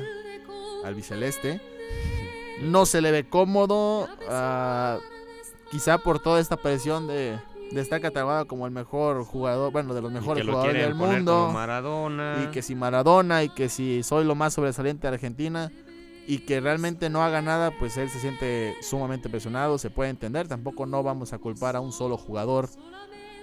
[0.83, 1.61] albiceleste.
[2.61, 4.99] No se le ve cómodo, ah,
[5.71, 7.37] quizá por toda esta presión de,
[7.81, 11.49] estar catalogado como el mejor jugador, bueno, de los mejores jugadores del mundo.
[11.53, 12.43] Maradona.
[12.43, 15.71] Y que si Maradona y que si soy lo más sobresaliente de Argentina
[16.27, 20.47] y que realmente no haga nada, pues él se siente sumamente presionado, se puede entender.
[20.47, 22.69] Tampoco no vamos a culpar a un solo jugador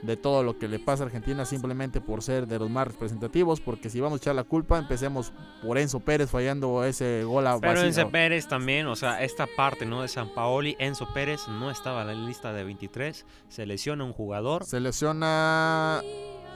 [0.03, 3.61] de todo lo que le pasa a Argentina simplemente por ser de los más representativos,
[3.61, 5.33] porque si vamos a echar la culpa, empecemos
[5.63, 7.87] por Enzo Pérez fallando ese gol a Pero vacío.
[7.89, 12.01] Enzo Pérez también, o sea, esta parte no de San Paoli, Enzo Pérez no estaba
[12.03, 16.01] en la lista de 23, se lesiona un jugador, Se lesiona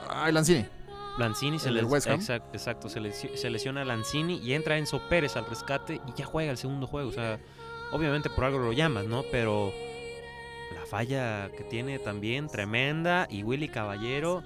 [0.09, 0.65] Ay, Lanzini.
[1.17, 5.45] Lanzini se les- exacto, exacto, se, lesi- se lesiona Lanzini y entra Enzo Pérez al
[5.45, 7.39] rescate y ya juega el segundo juego, o sea,
[7.91, 9.23] obviamente por algo lo llamas, ¿no?
[9.31, 9.71] Pero
[10.73, 14.43] la falla que tiene también tremenda y Willy Caballero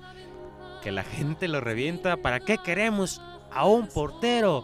[0.83, 4.63] que la gente lo revienta, ¿para qué queremos a un portero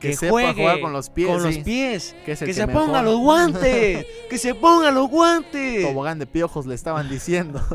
[0.00, 2.14] Que que, sepa juegue jugar con los pies, con los pies?
[2.24, 5.86] Que, se mejor- ponga los guantes, que se ponga los guantes.
[5.86, 7.60] Tobogán de piojos le estaban diciendo.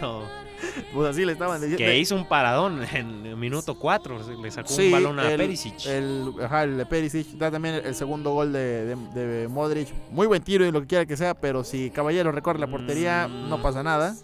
[0.00, 0.22] No,
[0.94, 1.78] pues así le estaban diciendo.
[1.78, 5.36] que hizo un paradón en el minuto 4, le sacó Sí, un balón a el-
[5.38, 5.86] Perisic.
[5.86, 9.88] El, ajá, el de Perisic da también el, el segundo gol de, de- de Modric.
[10.10, 13.28] Muy buen tiro y lo que quiera que sea, pero si Caballero recorre la portería,
[13.28, 13.48] Mm.
[13.48, 14.14] no pasa nada.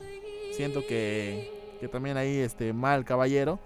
[0.56, 3.58] Siento que, que también ahí este, mal Caballero.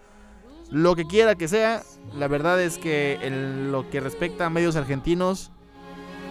[0.70, 1.82] Lo que quiera que sea,
[2.14, 5.50] la verdad es que en lo que respecta a medios argentinos,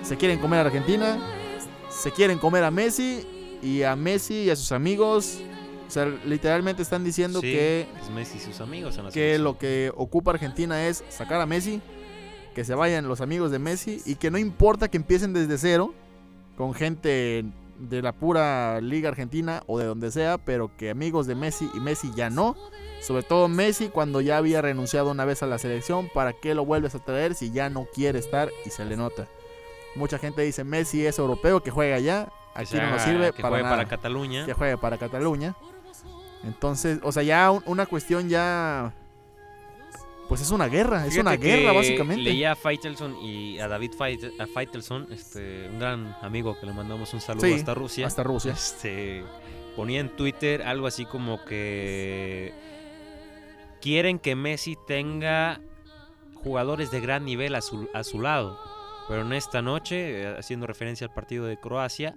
[0.04, 1.18] se quieren comer a Argentina,
[1.90, 3.26] se quieren comer a Messi
[3.64, 5.40] y a Messi y a sus amigos.
[5.88, 9.38] O sea, literalmente están diciendo Sí, que es Messi y sus amigos en la que
[9.40, 11.82] lo que ocupa Argentina es sacar a Messi,
[12.54, 15.94] que se vayan los amigos de Messi y que no importa que empiecen desde cero
[16.58, 17.46] con gente
[17.80, 21.80] de la pura liga argentina o de donde sea, pero que amigos de Messi y
[21.80, 22.56] Messi ya no.
[23.00, 26.66] Sobre todo Messi cuando ya había renunciado una vez a la selección, ¿para qué lo
[26.66, 29.28] vuelves a traer si ya no quiere estar y se le nota?
[29.96, 33.42] Mucha gente dice Messi es europeo, que juega allá, aquí sea- no nos sirve que
[33.44, 33.76] para juegue nada.
[33.78, 34.46] para Cataluña.
[34.48, 35.56] que juegue para Cataluña.
[36.44, 38.94] Entonces, o sea, ya un- una cuestión ya
[40.28, 42.22] pues es una guerra, es una guerra básicamente.
[42.22, 43.94] Leía a Faitelson y a David
[44.54, 48.08] Faitelson, este, un gran amigo que le mandamos un saludo Sí, hasta Rusia.
[48.08, 48.52] hasta Rusia.
[48.52, 49.24] Este,
[49.78, 52.54] ponía en Twitter algo así como que
[53.82, 55.62] quieren que Messi tenga
[56.36, 58.60] jugadores de gran nivel a su, a su lado.
[59.08, 62.16] Pero en esta noche, eh, haciendo referencia al partido de Croacia,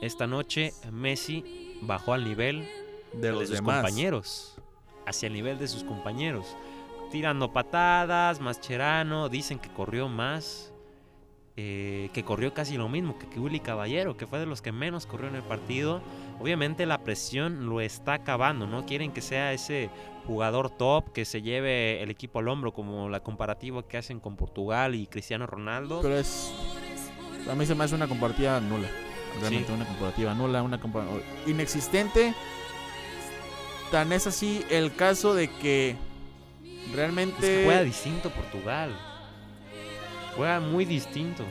[0.00, 2.68] esta noche Messi bajó al nivel
[3.12, 3.76] de los sus demás.
[3.82, 4.56] compañeros.
[5.06, 6.56] Hacia el nivel de sus compañeros.
[7.10, 10.72] Tirando patadas, Mascherano, dicen que corrió más.
[11.60, 15.06] eh, que corrió casi lo mismo que Willy Caballero, que fue de los que menos
[15.06, 16.00] corrió en el partido.
[16.38, 18.86] Obviamente la presión lo está acabando, ¿no?
[18.86, 19.90] Quieren que sea ese
[20.24, 24.36] jugador top, que se lleve el equipo al hombro, como la comparativa que hacen con
[24.36, 25.98] Portugal y Cristiano Ronaldo.
[26.00, 26.52] Pero es
[27.50, 28.86] a mí se me hace una comparativa nula.
[29.40, 29.72] Realmente Sí.
[29.72, 31.04] una comparativa nula, una compa-
[31.48, 32.34] inexistente.
[33.90, 35.96] Tan es así el caso de que
[36.86, 38.94] Es realmente que juega distinto Portugal.
[40.36, 41.42] Juega muy distinto.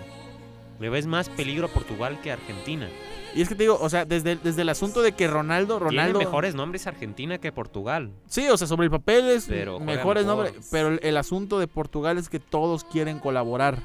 [0.80, 2.88] Le ves más peligro a Portugal que a Argentina.
[3.34, 6.20] y es que te digo, o sea, desde, desde el asunto de que Ronaldo, Ronaldo
[6.20, 8.12] Tiene mejores nombres Argentina que Portugal.
[8.28, 10.46] Sí, o sea, sobre el papel es Pero mejores mejor.
[10.46, 13.80] nombres, pero el, el asunto de Portugal es que todos quieren colaborar.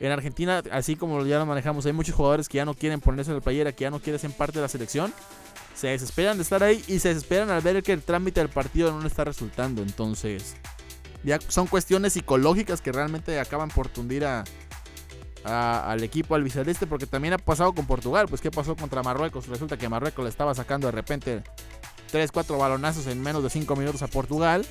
[0.00, 3.34] En Argentina, así como ya lo manejamos, hay muchos jugadores que ya no quieren ponerse
[3.34, 5.12] la playera, que ya no quieren ser parte de la selección.
[5.80, 8.92] Se desesperan de estar ahí y se desesperan al ver que el trámite del partido
[8.92, 9.80] no está resultando.
[9.82, 10.56] Entonces,
[11.24, 14.44] ya son cuestiones psicológicas que realmente acaban por tundir a,
[15.44, 18.26] a- al equipo albiceleste, porque también ha pasado con Portugal.
[18.28, 19.46] Pues, ¿qué pasó contra Marruecos?
[19.48, 21.42] Resulta que Marruecos le estaba sacando de repente
[22.10, 24.66] 3, 4 balonazos en menos de 5 minutos a Portugal.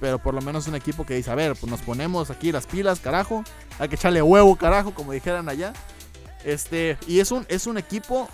[0.00, 2.66] Pero por lo menos un equipo que dice, a ver, pues nos ponemos aquí las
[2.66, 3.44] pilas, carajo.
[3.78, 5.72] Hay que echarle huevo, carajo, como dijeran allá.
[6.44, 8.28] Este, y es un, es un equipo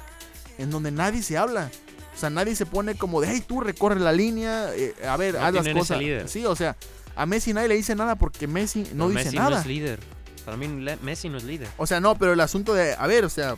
[0.59, 1.71] en donde nadie se habla.
[2.15, 5.35] O sea, nadie se pone como de, hey, tú recorre la línea, eh, a ver,
[5.35, 5.99] No haz las cosas.
[5.99, 6.29] líder.
[6.29, 6.77] Sí, o sea,
[7.17, 9.51] a Messi nadie le dice nada porque Messi no dice Messi nada.
[9.51, 10.01] no es líder.
[10.45, 10.67] Para mí
[11.03, 11.69] Messi no es líder.
[11.77, 13.55] O sea, no, pero el asunto de, a ver, o sea,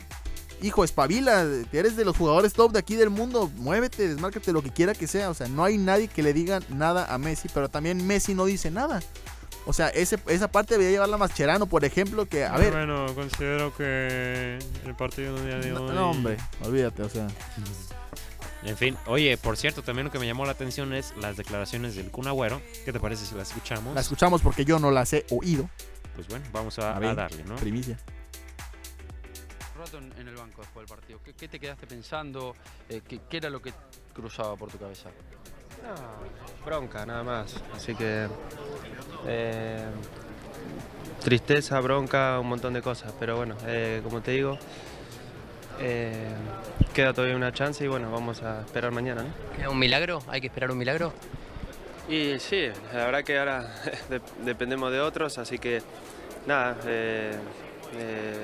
[0.61, 4.69] hijo, espabila, eres de los jugadores top de aquí del mundo, muévete, desmárcate lo que
[4.71, 5.29] quiera que sea.
[5.29, 8.45] O sea, no hay nadie que le diga nada a Messi, pero también Messi no
[8.45, 9.01] dice nada.
[9.67, 13.75] O sea, ese, esa parte debería llevarla Mascherano, por ejemplo, que, a ver, Bueno, considero
[13.75, 15.95] que el partido del día de no, hoy.
[15.95, 17.25] no, hombre, olvídate, o sea.
[18.65, 21.95] En fin, oye, por cierto, también lo que me llamó la atención es las declaraciones
[21.95, 22.61] del Kun Agüero.
[22.83, 23.93] ¿Qué te parece si las escuchamos?
[23.93, 25.69] La escuchamos porque yo no las he oído,
[26.15, 27.09] Pues bueno, vamos a, A ver.
[27.11, 27.55] a darle, ¿no?
[27.57, 27.97] primicia.
[29.75, 31.19] Un rato en, en el banco después del partido.
[31.23, 32.55] ¿Qué, qué te quedaste pensando?
[32.89, 33.71] Eh, ¿qué, qué era lo que
[34.13, 35.09] cruzaba por tu cabeza?
[35.83, 37.55] No, bronca, nada más.
[37.75, 38.27] Así que.
[39.27, 39.85] eh,
[41.23, 43.13] tristeza, bronca, un montón de cosas.
[43.19, 44.57] Pero bueno, eh, como te digo,
[45.79, 46.27] eh,
[46.93, 49.61] queda todavía una chance y bueno, vamos a esperar mañana, ¿no?
[49.61, 50.21] ¿Es un milagro?
[50.27, 51.13] ¿Hay que esperar un milagro?
[52.07, 53.73] Y sí, la verdad que ahora
[54.09, 55.81] de- dependemos de otros, así que
[56.45, 57.31] nada, eh,
[57.97, 58.35] eh,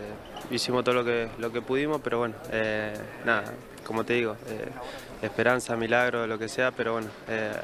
[0.50, 2.36] hicimos todo lo que, lo que pudimos, pero bueno,
[3.26, 3.54] nada,
[3.86, 4.36] como te digo,
[5.22, 7.08] esperanza, milagro, lo que sea, pero bueno,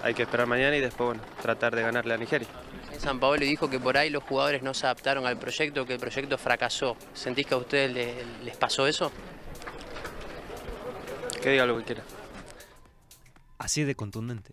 [0.03, 2.47] hay que esperar mañana y después, bueno, tratar de ganarle a Nigeria.
[2.99, 5.99] San Paolo dijo que por ahí los jugadores no se adaptaron al proyecto, que el
[5.99, 6.95] proyecto fracasó.
[7.13, 9.11] ¿Sentís que a ustedes le- les pasó eso?
[11.41, 12.03] Que diga lo que quiera.
[13.57, 14.51] Así de contundente.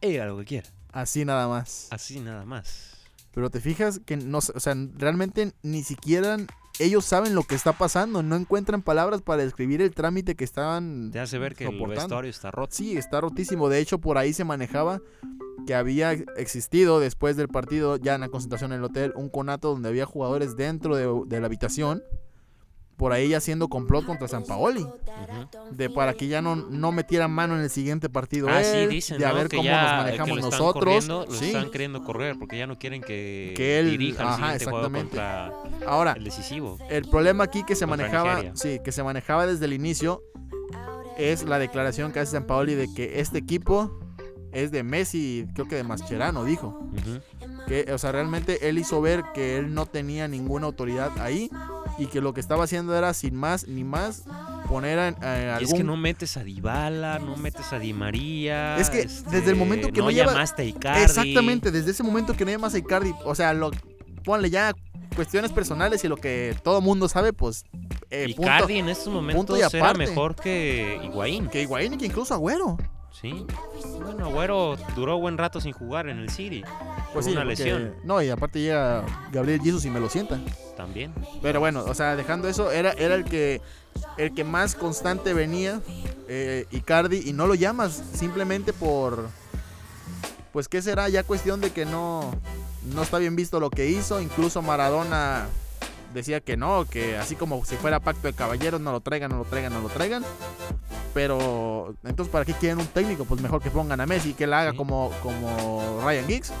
[0.00, 0.68] Ella lo que quiera.
[0.92, 1.88] Así nada más.
[1.90, 2.96] Así nada más.
[3.32, 6.38] Pero te fijas que no, o sea, realmente ni siquiera
[6.78, 11.10] ellos saben lo que está pasando, no encuentran palabras para describir el trámite que estaban
[11.10, 12.74] Te hace ver que el vestuario está roto.
[12.74, 13.68] Sí, está rotísimo.
[13.68, 15.00] De hecho, por ahí se manejaba
[15.66, 19.70] que había existido después del partido, ya en la concentración en el hotel, un conato
[19.70, 22.02] donde había jugadores dentro de, de la habitación,
[22.96, 24.86] por ahí haciendo complot contra San Paoli,
[25.70, 28.48] de para que ya no, no metieran mano en el siguiente partido.
[28.50, 29.34] Ah, sí, dicen, de a ¿no?
[29.34, 31.06] ver que cómo nos que manejamos lo están nosotros.
[31.06, 31.46] lo Sí.
[31.48, 34.78] están queriendo correr porque ya no quieren que, Que él- dirija el ajá, siguiente juego
[34.86, 35.16] exactamente.
[35.16, 35.52] contra
[35.86, 36.78] Ahora, el decisivo.
[36.88, 38.52] El problema aquí que se manejaba, Nigeria.
[38.56, 40.22] sí, que se manejaba desde el inicio
[41.18, 43.98] es la declaración que hace San Paoli de que este equipo
[44.52, 46.88] es de Messi, creo que de Mascherano dijo,
[47.66, 51.50] que o sea, realmente él hizo ver que él no tenía ninguna autoridad ahí
[51.98, 54.24] y que lo que estaba haciendo era sin más ni más
[54.68, 58.76] poner a, es que no metes a Dybala, no metes a Di María.
[58.78, 61.02] Es que este, desde el momento que no no lleva- llamaste a Icardi.
[61.02, 63.70] Exactamente, desde ese momento que no más a Icardi, o sea, lo
[64.24, 64.74] ponle ya
[65.14, 67.64] cuestiones personales y lo que todo mundo sabe, pues
[68.10, 71.48] eh, punto- Icardi en estos momentos era mejor que Higuaín.
[71.48, 72.76] Que Higuaín y que incluso Agüero.
[73.12, 73.46] Sí.
[74.02, 76.62] Bueno, Agüero duró buen rato sin jugar en el City.
[77.16, 80.38] Pues sí, una porque- lesión No, y aparte llega Gabriel Jesus y me lo sienta.
[80.76, 81.12] también.
[81.40, 83.60] Pero bueno, o sea, dejando eso, era, era el que
[84.18, 85.80] el que más constante venía,
[86.28, 89.28] eh, Icardi, y no lo llamas simplemente por.
[90.52, 92.30] Pues qué será, ya cuestión de que no,
[92.94, 94.20] no está bien visto lo que hizo.
[94.20, 95.46] Incluso Maradona
[96.12, 99.38] decía que no, que así como si fuera pacto de caballeros, no lo traigan, no
[99.38, 100.24] lo traigan, no lo traigan.
[101.14, 103.24] Pero entonces, ¿para qué quieren un técnico?
[103.24, 106.52] Pues mejor que pongan a Messi, que la haga como, como Ryan Giggs.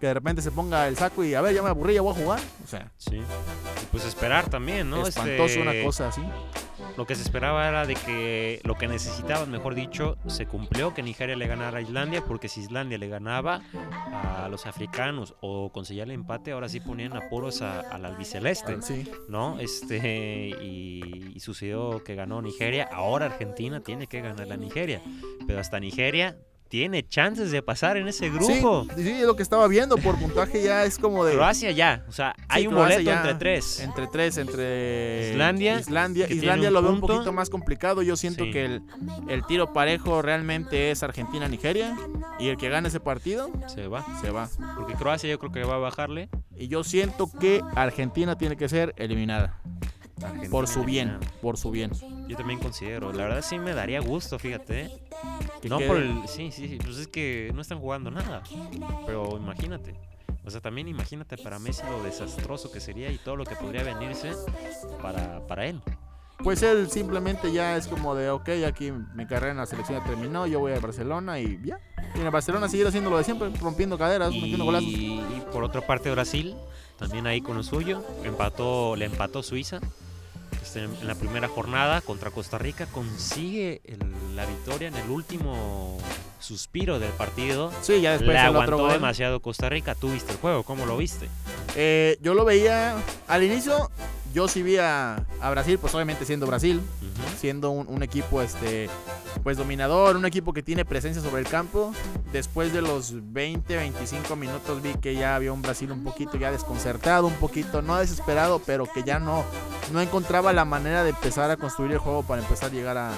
[0.00, 2.14] Que de repente se ponga el saco y a ver, ya me aburrí, ya voy
[2.14, 2.40] a jugar.
[2.64, 3.16] O sea, Sí.
[3.16, 5.06] Y pues esperar también, ¿no?
[5.06, 6.22] espantoso Este, una cosa así.
[6.98, 11.02] Lo que se esperaba era de que lo que necesitaban, mejor dicho, se cumplió, que
[11.02, 13.62] Nigeria le ganara a Islandia, porque si Islandia le ganaba
[14.12, 19.08] a los africanos o conseguía el empate, ahora sí ponían apuros a- al albiceleste, Sí.
[19.28, 19.58] ¿no?
[19.60, 25.00] Este, y, y sucedió que ganó Nigeria, ahora Argentina tiene que ganar la Nigeria,
[25.46, 26.36] pero hasta Nigeria
[26.68, 28.86] tiene chances de pasar en ese grupo.
[28.96, 29.96] Sí, sí, es lo que estaba viendo.
[29.96, 31.34] Por puntaje ya es como de.
[31.34, 33.80] Croacia ya, o sea, hay Sí, un Croacia boleto ya entre tres.
[33.80, 38.02] Entre tres, entre Islandia, Islandia, Islandia lo veo un poquito más complicado.
[38.02, 38.50] Yo siento Sí.
[38.50, 38.82] que el,
[39.28, 41.96] el tiro parejo realmente es Argentina-Nigeria.
[42.38, 44.48] Y el que gane ese partido Se va, se va.
[44.76, 46.28] porque Croacia yo creo que va a bajarle.
[46.56, 49.60] Y yo siento que Argentina tiene que ser eliminada.
[50.22, 51.90] Argentina Por su bien, por su bien.
[52.28, 54.90] Yo también considero, la verdad sí me daría gusto, fíjate.
[55.60, 56.28] Que No quede- por el.
[56.28, 58.42] Sí, sí, sí, pues es que no están jugando nada.
[59.06, 59.94] Pero imagínate.
[60.44, 63.82] O sea, también imagínate para Messi lo desastroso que sería y todo lo que podría
[63.82, 64.32] venirse
[65.02, 65.80] para, para él.
[66.44, 70.04] Pues él simplemente ya es como de, ok, aquí mi carrera en la selección ya
[70.04, 71.80] terminó, yo voy a Barcelona y ya.
[72.14, 74.88] Y en el Barcelona seguir haciendo lo de siempre, rompiendo caderas, metiendo golazos.
[74.88, 76.54] Y, y por otra parte Brasil,
[76.98, 79.80] también ahí con lo suyo, empató, le empató Suiza.
[80.74, 85.96] En la primera jornada contra Costa Rica consigue el- la victoria en el último
[86.38, 87.72] suspiro del partido.
[87.80, 89.94] Sí, ya después Le el aguantó otro demasiado Costa Rica.
[89.94, 90.64] ¿Tú viste el juego?
[90.64, 91.28] ¿Cómo lo viste?
[91.76, 92.94] Eh, yo lo veía
[93.26, 93.90] al inicio,
[94.32, 96.80] yo sí vi a, a Brasil, pues obviamente siendo Brasil,
[97.38, 98.88] siendo un, un equipo este
[99.42, 101.92] pues dominador, un equipo que tiene presencia sobre el campo.
[102.32, 106.50] Después de los 20, 25 minutos vi que ya había un Brasil un poquito ya
[106.50, 109.44] desconcertado, un poquito no desesperado, pero que ya no
[109.92, 113.12] no encontraba la manera de empezar a construir el juego para empezar a llegar a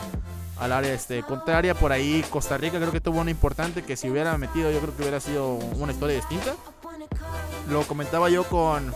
[0.59, 1.75] al área este, contraria.
[1.75, 4.97] Por ahí Costa Rica creo que tuvo una importante que si hubiera metido yo creo
[4.97, 6.55] que hubiera sido una historia distinta.
[7.71, 8.93] Lo comentaba yo con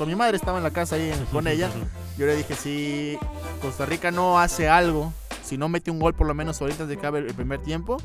[0.00, 1.68] con mi madre estaba en la casa ahí con ella
[2.16, 3.18] yo le dije, si
[3.60, 6.94] Costa Rica no hace algo, si no mete un gol por lo menos ahorita de
[6.94, 7.98] que acabe el primer tiempo,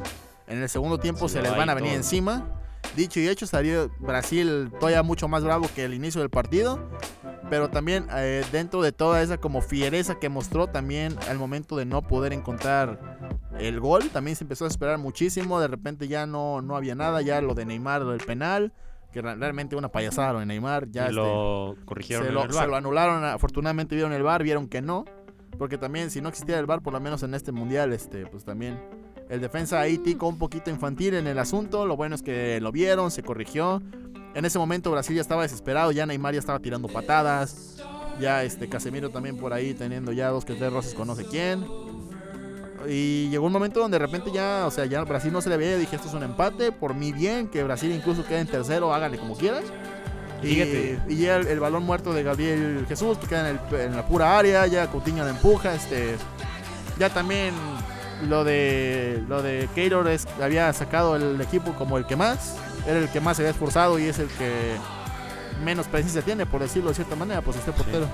[0.48, 1.98] en el segundo tiempo Se se le les va van a venir todo.
[1.98, 2.46] encima.
[2.98, 6.90] Dicho y hecho, salió Brasil todavía mucho más bravo que el inicio del partido.
[7.50, 11.86] Pero también eh, dentro de toda esa como fiereza que mostró también al momento de
[11.86, 13.18] no poder encontrar
[13.58, 15.60] el gol, también se empezó a esperar muchísimo.
[15.60, 18.74] De repente ya no, no había nada, ya lo de Neymar, lo del penal,
[19.16, 20.92] que realmente una payasada lo de Neymar.
[20.92, 22.68] Ya Y este, lo corrigieron se en lo, el se VAR.
[22.68, 25.06] lo anularon, afortunadamente vieron el bar, vieron que no,
[25.58, 28.44] porque también si no existiera el bar, por lo menos en este mundial, este, pues
[28.44, 28.78] también
[29.30, 32.74] el defensa ahí ticó un poquito infantil en el asunto, lo bueno es que lo
[32.74, 33.82] vieron, se corrigió.
[34.34, 37.82] En ese momento Brasil ya estaba desesperado, ya Neymar ya estaba tirando patadas,
[38.20, 41.24] ya este Casemiro también por ahí teniendo ya dos que tres roces con no sé
[41.24, 41.66] quién.
[42.88, 45.58] Y llegó un momento donde de repente ya, o sea, ya Brasil no se le
[45.58, 48.94] veía, dije esto es un empate, por mi bien, que Brasil incluso quede en tercero,
[48.94, 49.64] hágale como quieras.
[50.44, 54.06] Y, ya el, el balón muerto de Gabriel Jesús, que queda en, el- en la
[54.06, 56.16] pura área, ya Coutinho le empuja, este,
[57.00, 57.54] ya también
[58.30, 62.56] lo de lo de Keylor es, había sacado el equipo como el que más,
[62.88, 64.76] era el que más se había esforzado y es el que
[65.64, 68.08] menos presencia tiene, por decirlo de cierta manera, pues este portero.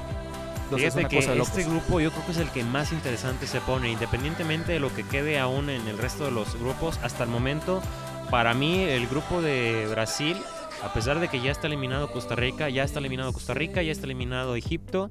[0.71, 1.57] Entonces, es Fíjate una que cosa de locos.
[1.57, 4.93] este grupo yo creo que es el que más interesante se pone, independientemente de lo
[4.95, 6.97] que quede aún en el resto de los grupos.
[7.03, 7.81] Hasta el momento,
[8.29, 10.37] para mí, el grupo de Brasil,
[10.81, 13.91] a pesar de que ya está eliminado Costa Rica, ya está eliminado Costa Rica, ya
[13.91, 15.09] está eliminado Egipto,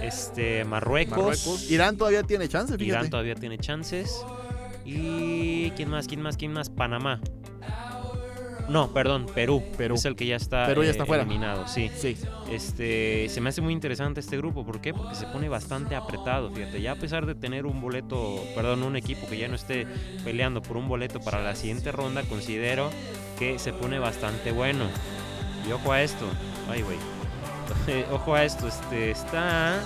[0.00, 1.70] este Marruecos, Marruecos.
[1.70, 2.84] Irán todavía tiene chance, fíjate.
[2.84, 4.24] Irán todavía tiene chances.
[4.84, 7.20] Y quién más, quién más, quién más, Panamá.
[8.70, 9.64] No, perdón, Perú.
[9.76, 9.96] Perú.
[9.96, 11.24] Es el que ya está, Perú ya eh, está fuera.
[11.24, 11.90] eliminado, sí.
[11.96, 12.16] Sí.
[12.48, 14.94] Este, se me hace muy interesante este grupo, ¿por qué?
[14.94, 18.94] Porque se pone bastante apretado, fíjate, ya a pesar de tener un boleto, perdón, un
[18.94, 19.88] equipo que ya no esté
[20.24, 22.90] peleando por un boleto para la siguiente ronda, considero
[23.38, 24.84] que se pone bastante bueno.
[25.68, 26.26] Y ojo a esto,
[26.70, 26.98] ay güey,
[28.12, 29.80] ojo a esto, este, está,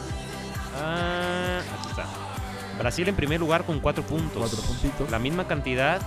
[0.77, 2.07] ah, aquí está.
[2.79, 4.37] Brasil en primer lugar con cuatro puntos.
[4.37, 5.11] Cuatro puntitos.
[5.11, 6.03] La misma cantidad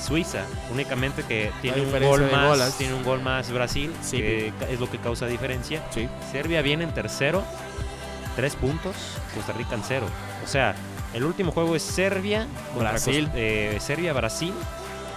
[0.00, 4.16] Suiza, únicamente que tiene un gol más, tiene un gol más Brasil, Sí.
[4.18, 5.82] que es lo que causa diferencia.
[5.90, 6.08] Sí.
[6.32, 7.42] Serbia viene en tercero
[8.36, 8.94] tres puntos,
[9.34, 10.06] Costa Rica en cero.
[10.44, 10.74] O sea,
[11.12, 12.46] el último juego es Serbia
[12.78, 13.28] Brasil.
[13.34, 14.54] Eh, Serbia-Brasil.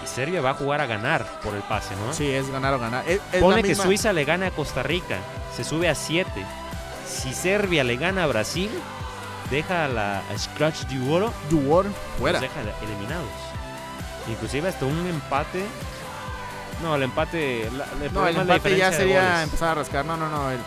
[0.03, 2.11] Y Serbia va a jugar a ganar por el pase, ¿no?
[2.13, 3.05] Sí, es ganar o ganar.
[3.07, 5.17] Es, es Pone que misma- Suiza le gana a Costa Rica,
[5.55, 6.29] se sube a 7.
[7.07, 8.69] Si Serbia le gana a Brasil,
[9.49, 11.31] deja a la a Scratch de Oro
[12.19, 12.41] fuera.
[12.41, 13.29] los deja eliminados.
[14.30, 15.63] Inclusive hasta un empate.
[16.82, 17.69] No, el empate.
[17.78, 20.05] la- el No, el empate ya sería empezar a rascar.
[20.05, 20.51] No, no, no.
[20.51, 20.59] el-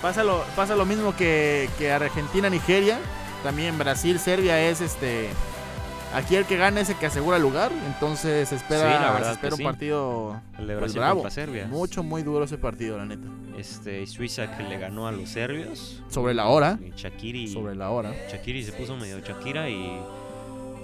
[0.00, 2.98] pasa, lo, pasa lo mismo que, que Argentina-Nigeria.
[3.42, 5.28] También Brasil-Serbia es este.
[6.14, 7.72] Aquí el que gana es el que asegura el lugar.
[7.86, 9.64] Entonces se espera, Sí, se espera un sí.
[9.64, 11.30] partido El de pues, Brasil bravo.
[11.30, 11.66] Serbia.
[11.66, 13.26] Mucho, muy duro ese partido, la neta.
[13.56, 16.02] Este, Suiza que le ganó a los serbios.
[16.08, 16.78] Sobre la hora.
[16.84, 17.48] Y Shakiri.
[17.48, 18.12] Sobre la hora.
[18.30, 20.00] Shakiri se puso medio Shakira y.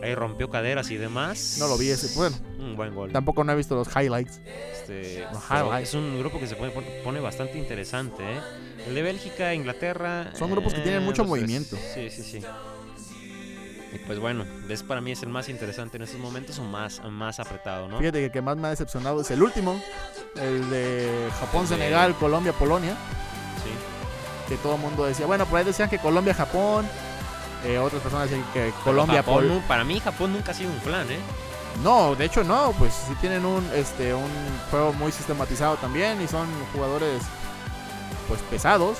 [0.02, 1.56] Ahí rompió caderas y demás.
[1.58, 2.14] No lo vi ese.
[2.16, 3.12] Bueno, Un buen gol.
[3.12, 4.40] tampoco no he visto los highlights.
[4.72, 5.88] Este, Los pero highlights.
[5.88, 6.70] es un grupo que se pone,
[7.02, 8.40] pone bastante interesante, ¿eh?
[8.86, 10.30] El de Bélgica, Inglaterra.
[10.38, 11.40] Son grupos que tienen eh, mucho los tres.
[11.42, 11.76] movimiento.
[11.94, 12.40] Sí, sí, sí.
[13.92, 17.02] Y pues bueno, es para mí es el más interesante en estos momentos o más,
[17.10, 17.98] más apretado, ¿no?
[17.98, 19.80] Fíjate que el que más me ha decepcionado es el último.
[20.36, 22.92] El de Japón, El de- Senegal, Colombia, Polonia.
[23.64, 23.70] Sí.
[24.48, 26.86] que todo el mundo decía, bueno, por ahí decían que Colombia, Japón,
[27.64, 30.70] eh, otras personas decían que Colombia, Japón, Pol- nu- para mí Japón nunca ha sido
[30.70, 31.18] un plan, ¿eh?
[31.82, 34.30] No, de hecho no, pues sí tienen un, este, un
[34.70, 37.22] juego muy sistematizado también y son jugadores,
[38.26, 38.98] pues pesados,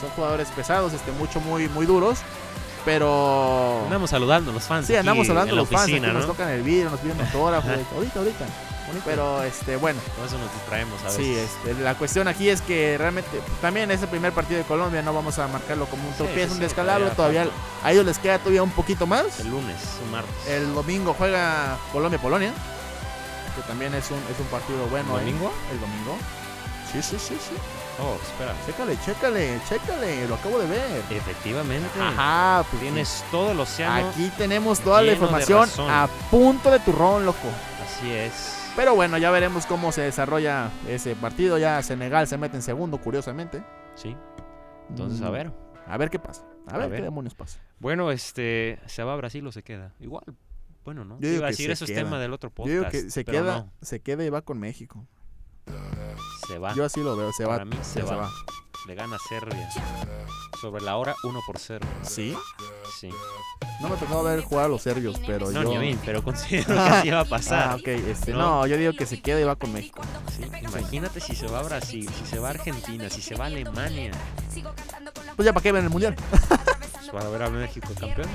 [0.00, 2.18] son jugadores pesados, este, mucho, muy, muy duros,
[2.84, 3.82] pero...
[3.84, 4.86] Andamos saludando a los fans.
[4.86, 6.24] Sí, andamos de la los fans, aquí nos ¿no?
[6.26, 7.80] tocan el vídeo, nos piden autógrafos, Ajá.
[7.94, 8.18] ahorita,
[9.04, 11.16] Pero, este, bueno, Con eso nos distraemos a veces.
[11.16, 15.12] sí, este, la cuestión aquí es que realmente, también ese primer partido de Colombia no
[15.12, 18.18] vamos a marcarlo como un tropiezo, sí, un sí, descalabro, todavía todavía a ellos les
[18.18, 19.40] queda todavía un poquito más.
[19.40, 20.48] El lunes, un martes.
[20.48, 22.52] El domingo juega Colombia-Polonia,
[23.56, 25.16] que también es un, es un partido bueno.
[25.16, 25.24] ahí.
[25.26, 25.52] ¿Domingo?
[25.72, 26.16] El domingo.
[26.92, 27.54] Sí, sí, sí, sí.
[28.00, 28.54] Oh, espera.
[28.64, 31.02] Chécale, chécale, chécale, lo acabo de ver.
[31.10, 32.00] Efectivamente.
[32.00, 34.08] Ajá, pues Tienes todo el océano.
[34.08, 37.48] Aquí tenemos toda la información a punto de turrón, loco.
[37.84, 38.57] Así es.
[38.78, 41.58] Pero bueno, ya veremos cómo se desarrolla ese partido.
[41.58, 43.64] Ya Senegal se mete en segundo, curiosamente.
[43.96, 44.16] Sí.
[44.88, 45.52] Entonces, a Mm, ver.
[45.88, 46.44] A ver qué pasa.
[46.68, 46.98] A, A ver, ver.
[47.00, 47.58] qué demonios pasa.
[47.80, 49.94] Bueno, este, ¿se va a Brasil o se queda?
[49.98, 50.22] Igual.
[50.84, 51.16] Bueno, ¿no?
[51.18, 52.04] Yo digo Iba a decir, se eso es queda.
[52.04, 52.72] tema del otro Yo podcast.
[52.94, 55.04] digo que se queda, no, se queda y va con México.
[56.46, 56.74] Se va.
[56.74, 57.54] Yo así lo veo, se va.
[57.54, 58.16] Para mí se, se va.
[58.16, 58.30] va.
[58.86, 59.68] Le gana Serbia.
[60.60, 61.86] Sobre la hora 1 por 0.
[62.02, 62.36] ¿Sí?
[62.98, 63.10] Sí.
[63.80, 65.78] No me tocado ver jugar a los serbios, pero No, yo...
[65.80, 67.68] mí, pero considero que así va a pasar.
[67.70, 67.86] Ah, ok.
[67.86, 68.38] Este, ¿No?
[68.38, 68.66] no.
[68.66, 70.02] yo digo que se queda y va con México.
[70.36, 73.44] Sí, imagínate si se va a Brasil, si se va a Argentina, si se va
[73.44, 74.10] a Alemania.
[75.36, 76.16] Pues ya para qué ven el mundial.
[77.12, 78.28] Para ver a México campeón.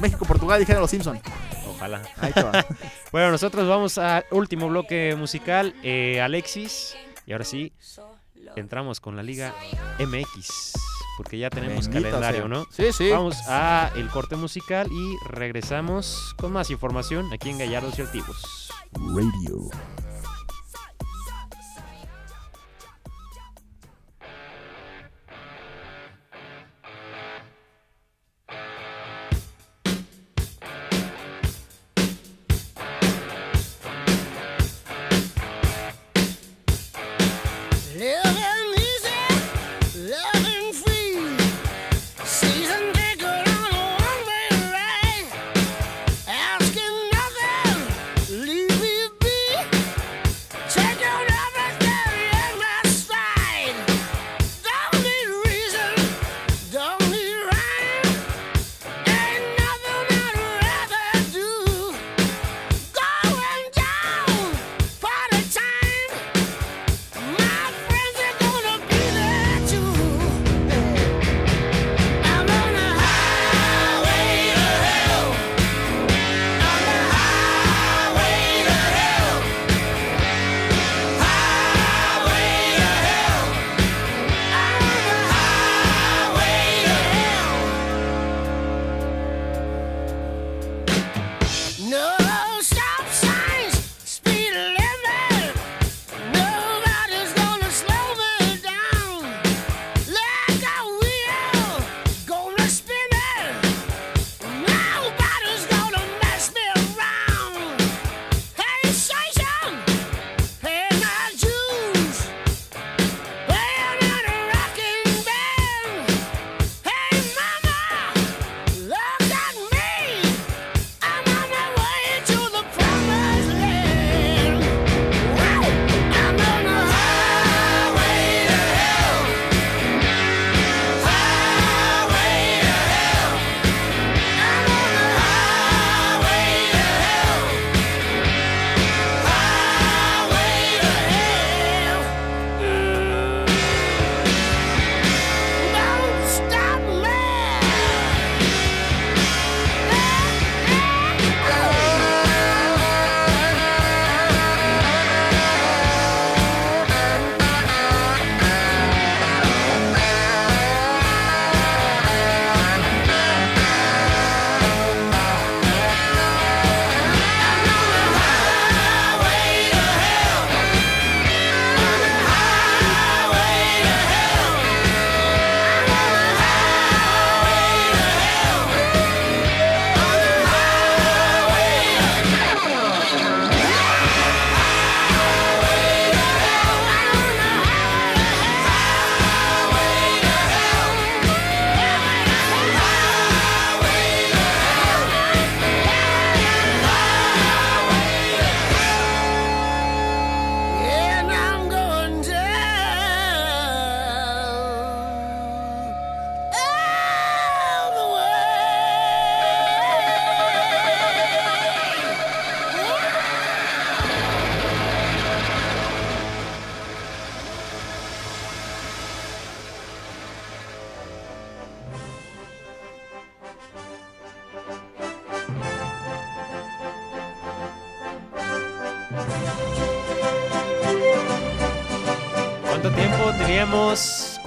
[0.00, 1.20] México, Portugal, dijeron los Simpson.
[1.76, 2.02] Ojalá.
[2.18, 2.64] Ahí te va.
[3.12, 5.74] Bueno, nosotros vamos al último bloque musical.
[5.82, 6.96] eh, Alexis.
[7.26, 7.72] Y ahora sí,
[8.56, 9.54] entramos con la Liga
[9.98, 10.72] MX.
[11.16, 12.48] Porque ya tenemos Bendito calendario, sea.
[12.48, 12.66] ¿no?
[12.70, 13.10] Sí, sí.
[13.10, 18.68] Vamos a el corte musical y regresamos con más información aquí en Gallardos y Altivos.
[18.92, 19.70] Radio.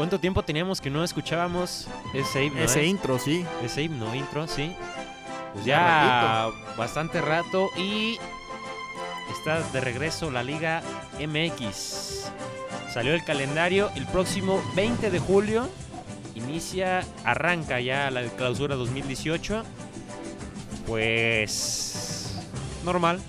[0.10, 2.62] ¿Cuánto tiempo teníamos que no escuchábamos ese himno?
[2.62, 2.88] Ese eh?
[2.88, 3.45] intro, sí.
[3.64, 4.76] Ese himno, intro, sí.
[5.53, 8.18] Pues Ya ya bastante rato y
[9.32, 10.82] está de regreso la Liga
[11.20, 12.32] MX.
[12.91, 15.70] Salió el calendario el próximo 20 de julio.
[16.34, 19.62] Inicia, arranca ya la clausura 2018.
[20.88, 22.34] Pues
[22.84, 23.20] normal.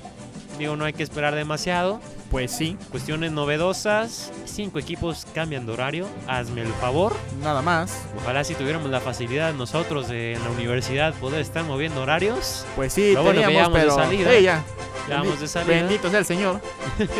[0.58, 2.00] Digo, no hay que esperar demasiado.
[2.30, 2.76] Pues sí.
[2.92, 4.30] Cuestiones novedosas.
[4.44, 6.06] Cinco equipos cambian de horario.
[6.28, 7.12] Hazme el favor.
[7.42, 7.92] Nada más.
[8.22, 12.64] Ojalá si tuviéramos la facilidad nosotros de- en la universidad poder estar moviendo horarios.
[12.76, 13.96] Pues sí, Lo bueno teníamos, pero...
[13.96, 14.30] de salida.
[14.36, 14.62] Sí, ya.
[15.08, 15.74] Bendi- de salida.
[15.74, 16.60] Bendito sea el Señor.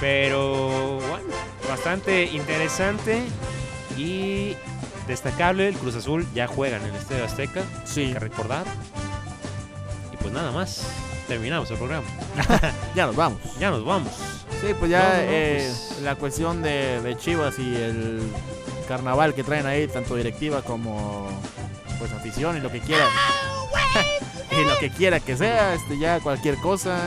[0.00, 1.26] Pero bueno,
[1.68, 3.22] bastante interesante
[3.96, 4.56] y
[5.06, 5.68] destacable.
[5.68, 7.62] El Cruz Azul ya juega en el Estadio Azteca.
[7.84, 8.04] Sí.
[8.06, 8.64] Hay que recordar.
[10.12, 10.84] Y pues nada más.
[11.32, 12.06] Terminamos el programa.
[12.94, 13.38] Ya nos vamos.
[13.58, 14.12] Ya nos vamos.
[14.60, 18.20] Sí, pues ya No, no, no, eh, pues- la cuestión de, de Chivas y el
[18.86, 21.28] carnaval que traen ahí, tanto directiva como
[21.98, 23.06] pues afición y lo que quiera.
[24.50, 26.98] y lo que quiera que sea, este ya cualquier cosa.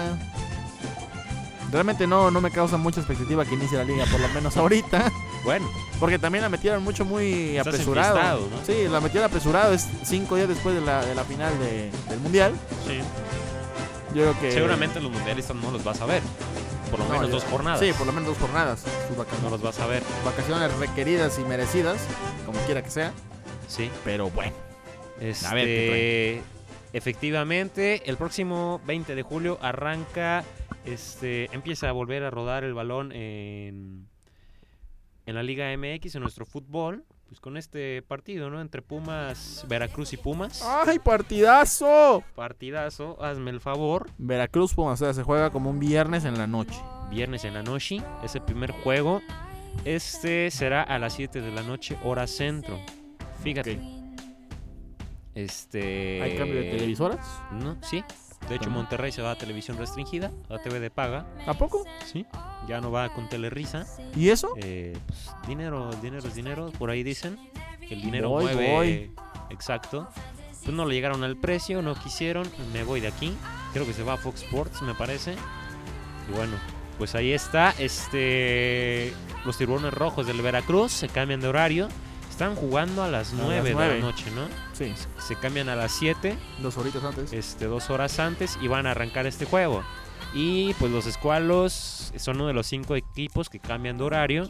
[1.72, 5.12] Realmente no, no me causa mucha expectativa que inicie la liga, por lo menos ahorita.
[5.46, 5.70] Bueno,
[6.00, 8.48] Porque también la metieron mucho muy Estás apresurado.
[8.66, 12.20] Sí, la metieron apresurado, es cinco días después de la, de la final de- del
[12.20, 12.54] mundial.
[12.88, 13.00] sí.
[14.16, 14.52] Yo creo que.
[14.52, 16.22] seguramente los mundialistas no los vas a ver.
[16.90, 17.80] Por lo No, menos dos jornadas.
[17.82, 18.84] Sí, por lo menos dos jornadas.
[19.08, 20.02] Sus vaca- No los vas a ver.
[20.24, 22.00] vacaciones requeridas y merecidas,
[22.46, 23.12] como quiera que sea.
[23.68, 23.90] Sí.
[24.04, 24.54] Pero bueno.
[25.20, 26.42] Este, A ver, ¿qué
[26.94, 30.44] efectivamente, el próximo 20 de julio arranca,
[30.86, 34.08] este, empieza a volver a rodar el balón en,
[35.26, 37.04] en la Liga MX, en nuestro fútbol,
[37.36, 38.62] pues con este partido, ¿no?
[38.62, 40.62] Entre Pumas, Veracruz y Pumas.
[40.64, 42.24] ¡Ay, partidazo!
[42.34, 44.10] Partidazo, hazme el favor.
[44.18, 46.80] Veracruz, Pumas, o sea, se juega como un viernes en la noche.
[47.10, 49.22] Viernes en la noche, es el primer juego.
[49.84, 52.80] Este será a las 7 de la noche, hora centro.
[53.44, 53.82] Fíjate.
[55.34, 56.22] Este.
[56.22, 57.28] ¿Hay cambio de televisoras?
[57.52, 58.02] No, sí.
[58.50, 58.70] De hecho.
[58.70, 61.26] Monterrey se va a televisión restringida, a TV de paga.
[61.48, 61.84] ¿A poco?
[62.06, 62.26] Sí.
[62.68, 63.86] Ya no va con Telerisa.
[64.16, 64.50] ¿Y eso?
[64.58, 67.40] Eh, pues, dinero, dinero es dinero, por ahí dicen.
[67.82, 68.72] El dinero Voy, mueve.
[68.72, 69.12] voy.
[69.50, 70.08] Exacto.
[70.64, 72.48] Pues no le llegaron al precio, no quisieron.
[72.74, 73.32] Me voy de aquí.
[73.74, 75.36] Creo que se va a Fox Sports, me parece.
[76.30, 76.54] Y bueno,
[76.98, 77.74] pues ahí está.
[77.78, 79.14] Este.
[79.46, 81.88] Los tiburones rojos del Veracruz se cambian de horario.
[82.36, 84.42] Están jugando a las las 9 de la noche, ¿no?
[84.74, 84.94] Sí,
[85.26, 87.32] Se cambian a las 7 dos horitas antes.
[87.32, 89.86] este, dos horas antes y van a arrancar este juego.
[90.34, 94.50] Y pues los escualos son uno de los cinco equipos que cambian de horario.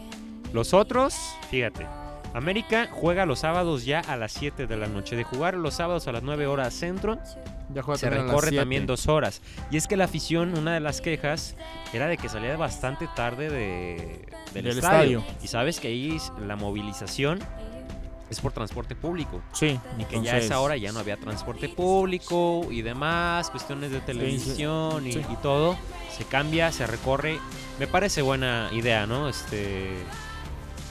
[0.51, 1.13] Los otros,
[1.51, 1.85] fíjate,
[2.33, 5.15] América juega los sábados ya a las 7 de la noche.
[5.15, 7.19] De jugar los sábados a las 9 horas centro,
[7.71, 9.43] Ya juega se recorre también dos horas.
[9.69, 11.55] Y es que la afición, una de las quejas,
[11.93, 15.19] era de que salía bastante tarde de, del, Del estadio.
[15.19, 15.37] estadio.
[15.43, 16.17] Y sabes que ahí
[16.47, 17.39] la movilización
[18.29, 19.41] es por transporte público.
[19.53, 23.91] Sí, Y que ya a esa hora ya no había transporte público y demás, cuestiones
[23.91, 25.21] de televisión y, sí.
[25.31, 25.77] y todo.
[26.17, 27.39] Se cambia, se recorre.
[27.79, 29.29] Me parece buena idea, ¿no?
[29.29, 29.89] Este.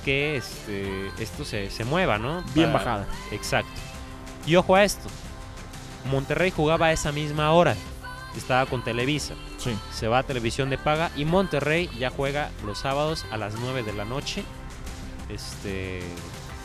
[0.05, 2.43] Que este, esto se, se mueva, ¿no?
[2.55, 3.07] Bien Para- bajada.
[3.33, 3.81] Exacto.
[4.47, 5.09] Y ojo a esto.
[6.11, 7.75] Monterrey jugaba a esa misma hora.
[8.37, 9.35] Estaba con Televisa.
[9.59, 9.75] Sí.
[9.93, 11.11] Se va a televisión de paga.
[11.17, 14.45] Y Monterrey ya juega los sábados a las 9 de la noche.
[15.31, 16.03] Este.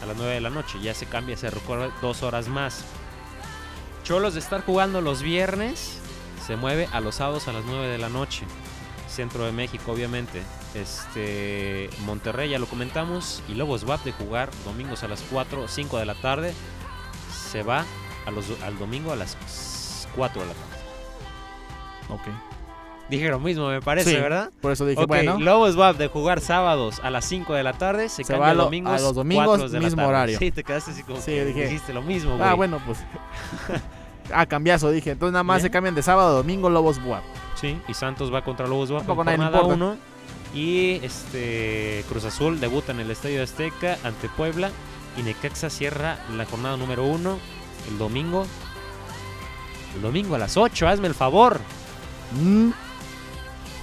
[0.01, 0.79] A las 9 de la noche.
[0.81, 2.83] Ya se cambia, se recorre dos horas más.
[4.03, 5.99] Cholos de estar jugando los viernes.
[6.45, 8.45] Se mueve a los sábados a las 9 de la noche.
[9.07, 10.41] Centro de México, obviamente.
[10.73, 11.89] Este.
[12.05, 13.43] Monterrey, ya lo comentamos.
[13.47, 16.53] Y Lobos WAP de jugar domingos a las 4 o 5 de la tarde.
[17.31, 17.85] Se va
[18.25, 20.79] a los, al domingo a las 4 de la tarde.
[22.09, 22.48] Ok.
[23.09, 24.51] Dije lo mismo, me parece, Sí, ¿verdad?
[24.61, 25.39] Por eso dije, Ok, bueno.
[25.39, 28.47] Lobos WAP de jugar sábados a las 5 de la tarde, se, Se cambia va
[28.47, 30.37] a a lo- domingos, a los domingos, 4 de mismo horario.
[30.37, 32.47] Sí, te quedaste así como Sí, que dije, dijiste lo mismo, güey.
[32.47, 32.99] Ah, bueno, pues.
[34.33, 35.11] ah, cambiazo, dije.
[35.11, 35.63] Entonces nada más Bien.
[35.67, 37.23] se cambian de sábado a domingo Lobos Buap.
[37.55, 39.73] Sí, y Santos va contra Lobos WAP en Tampoco a nadie importa.
[39.73, 39.97] 1.
[40.53, 44.69] Y este Cruz Azul debuta en el Estadio Azteca ante Puebla.
[45.17, 47.37] Y Necaxa cierra la jornada número 1
[47.89, 48.45] el domingo.
[49.95, 51.59] El domingo a las 8, hazme el favor.
[52.39, 52.69] Mm.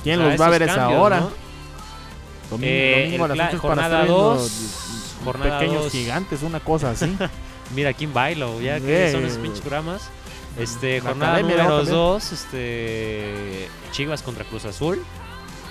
[0.06, 1.20] ¿Quién O sea, los va a ver a esa cambios, hora?
[1.20, 1.30] ¿no?
[2.50, 4.52] Domingo, Eh, domingo a las cla- 8 es para jornada estar viendo dos,
[5.24, 5.92] jornada pequeños dos.
[5.92, 7.16] gigantes, una cosa así.
[7.74, 10.08] Mira quién baila, o ya que Eh, son esos pinches programas.
[10.58, 11.76] Este, jornada número ¿no?
[11.78, 11.94] También.
[11.96, 15.02] 2, este, Chivas contra Cruz Azul.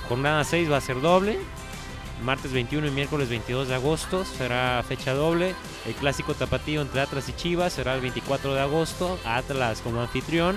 [0.10, 1.40] Jornada 6 va a ser doble.
[2.24, 5.56] Martes 21 y miércoles 22 de agosto será fecha doble.
[5.88, 9.18] El clásico tapatío entre Atlas y Chivas será el 24 de agosto.
[9.26, 10.56] Atlas como anfitrión.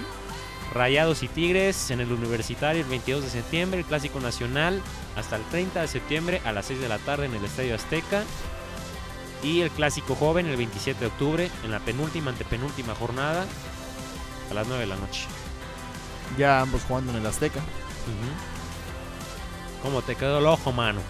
[0.74, 4.82] Rayados y Tigres en el Universitario el 22 de septiembre, el Clásico Nacional
[5.16, 8.24] hasta el 30 de septiembre a las 6 de la tarde en el Estadio Azteca.
[9.42, 13.46] Y el Clásico Joven el 27 de octubre en la penúltima, antepenúltima jornada
[14.50, 15.26] a las 9 de la noche.
[16.36, 17.60] Ya ambos jugando en el Azteca.
[19.82, 21.00] ¿Cómo te quedó el ojo, mano?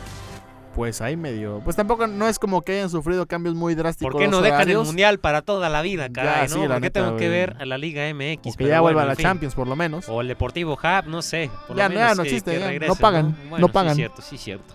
[0.78, 1.60] Pues ahí medio.
[1.64, 4.12] Pues tampoco no es como que hayan sufrido cambios muy drásticos.
[4.12, 6.46] ¿Por qué no los dejan el mundial para toda la vida, caray?
[6.48, 6.54] Ya, ¿no?
[6.54, 8.54] sí, la ¿Por qué neta, tengo que ver a la Liga MX?
[8.54, 9.24] O que ya vuelva bueno, a la fin.
[9.24, 10.08] Champions, por lo menos.
[10.08, 11.50] O el Deportivo Hub, no sé.
[11.66, 12.86] Por Ya, lo ya menos no que- existe, que ya.
[12.86, 13.94] No pagan, Bueno, no pagan.
[13.96, 14.72] Sí, cierto, sí, cierto.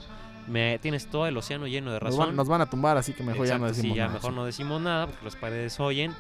[0.50, 2.20] Me, tienes todo el océano lleno de Nos razón.
[2.28, 4.14] van, nos van a tumbar, así que mejor ya no Exacto, decimos sí, ya nada.
[4.16, 6.14] mejor no decimos nada porque las paredes oyen.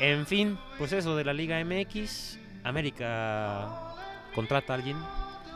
[0.00, 2.38] En fin, pues eso de la Liga MX.
[2.62, 3.70] América
[4.34, 4.98] contrata a alguien.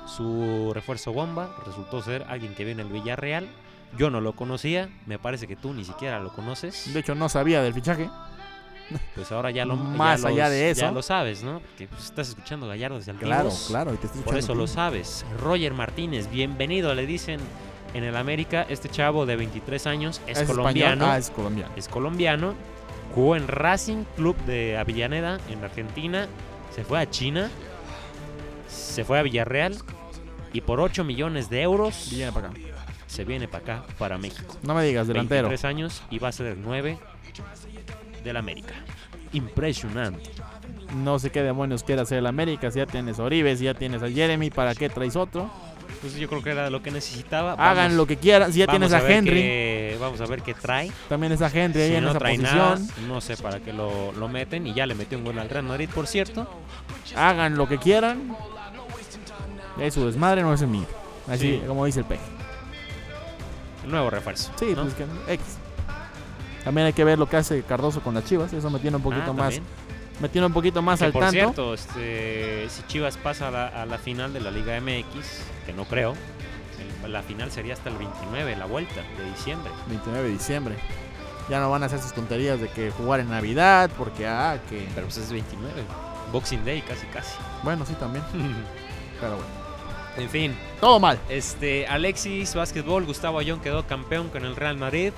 [0.06, 3.46] Su refuerzo bomba resultó ser alguien que viene del Villarreal.
[3.98, 4.88] Yo no lo conocía.
[5.06, 6.92] Me parece que tú ni siquiera lo conoces.
[6.92, 8.08] De hecho, no sabía del fichaje.
[9.14, 10.80] Pues ahora ya lo Más ya allá los- de eso.
[10.82, 11.62] Ya lo sabes, ¿no?
[11.78, 13.66] Que pues, estás escuchando Gallardo desde Claro, Altibos.
[13.68, 15.24] claro, y te estoy Por eso lo sabes.
[15.40, 17.40] Roger Martínez, bienvenido, le dicen
[17.94, 18.66] en el América.
[18.68, 21.06] Este chavo de 23 años es, colombiano.
[21.06, 21.72] Ah, es colombiano.
[21.76, 22.54] Es colombiano.
[23.14, 26.26] Jugó en Racing Club de Avellaneda, en Argentina.
[26.74, 27.48] Se fue a China.
[28.68, 29.76] Se fue a Villarreal.
[30.52, 32.58] Y por 8 millones de euros Viene para acá.
[33.14, 34.56] Se viene para acá, para México.
[34.62, 35.48] No me digas, delantero.
[35.48, 36.98] 23 años y va a ser el 9
[38.22, 38.74] del América.
[39.32, 40.30] Impresionante.
[40.96, 42.70] No sé qué demonios quiere hacer el América.
[42.70, 45.50] Si ya tienes a Oribe, si ya tienes a Jeremy, ¿para qué traes otro?
[46.00, 47.52] Pues yo creo que era lo que necesitaba.
[47.54, 48.52] Hagan lo que quieran.
[48.52, 50.90] Si ya tienes a, Henry, vamos a ver qué trae.
[51.08, 52.58] también es a Henry ahí Si en no esa trae posición.
[52.58, 54.66] nada, no sé para qué lo, lo meten.
[54.66, 56.48] Y ya le metió un gol al Real Madrid, por cierto.
[57.16, 58.36] Hagan lo que quieran.
[59.80, 60.86] Es su desmadre, no es el mío.
[61.28, 61.62] Así Sí.
[61.66, 62.22] como dice el peje.
[63.86, 64.50] Nuevo refuerzo.
[64.56, 64.82] Sí, ¿no?
[64.82, 65.04] pues que
[65.34, 65.44] X.
[66.64, 68.52] También hay que ver lo que hace Cardoso con las Chivas.
[68.52, 69.54] Eso me tiene un poquito Ah, más.
[69.54, 69.62] también.
[70.20, 71.32] Me tiene un poquito más Que al por tanto.
[71.34, 75.72] cierto, este, si Chivas pasa a la, a la final de la Liga MX, que
[75.72, 76.14] no creo,
[77.04, 79.70] el- la final sería hasta el 29, la vuelta de diciembre.
[79.88, 80.74] 29 de diciembre.
[81.50, 84.88] Ya no van a hacer sus tonterías de que jugar en Navidad, porque ah, que.
[84.94, 85.82] Pero pues es 29.
[86.32, 87.36] Boxing Day casi casi.
[87.62, 88.24] Bueno, sí también.
[89.20, 89.63] Pero bueno.
[90.16, 90.54] En fin.
[90.80, 91.18] Todo mal.
[91.28, 95.12] Este, Alexis Básquetbol, Gustavo Ayón quedó campeón con el Real Madrid.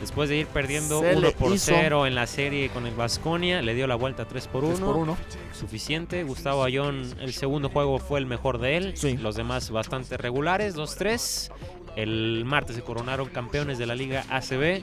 [0.00, 1.72] Después de ir perdiendo Se 1 le por hizo.
[1.74, 4.74] 0 en la serie con el Vasconia, le dio la vuelta 3 por 1.
[4.74, 5.16] 3 por 1.
[5.58, 6.22] Suficiente.
[6.22, 8.92] Gustavo Ayón, el segundo juego fue el mejor de él.
[8.94, 9.16] Sí.
[9.16, 11.50] Los demás bastante regulares, 2-3.
[11.96, 14.82] El martes se coronaron campeones de la Liga ACB.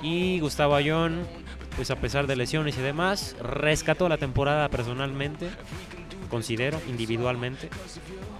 [0.00, 1.26] Y Gustavo Ayón,
[1.76, 5.50] pues a pesar de lesiones y demás, rescató la temporada personalmente.
[6.30, 7.68] Considero, individualmente.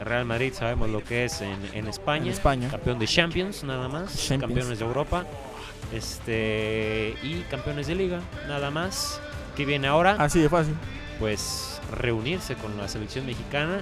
[0.00, 2.26] Real Madrid sabemos lo que es en, en España.
[2.26, 2.68] En España.
[2.70, 4.14] Campeón de Champions, nada más.
[4.16, 4.40] Champions.
[4.42, 5.24] Campeones de Europa.
[5.92, 7.14] Este.
[7.22, 9.20] Y campeones de liga, nada más.
[9.56, 10.16] ¿Qué viene ahora?
[10.18, 10.74] Así de fácil.
[11.18, 13.80] Pues reunirse con la selección mexicana.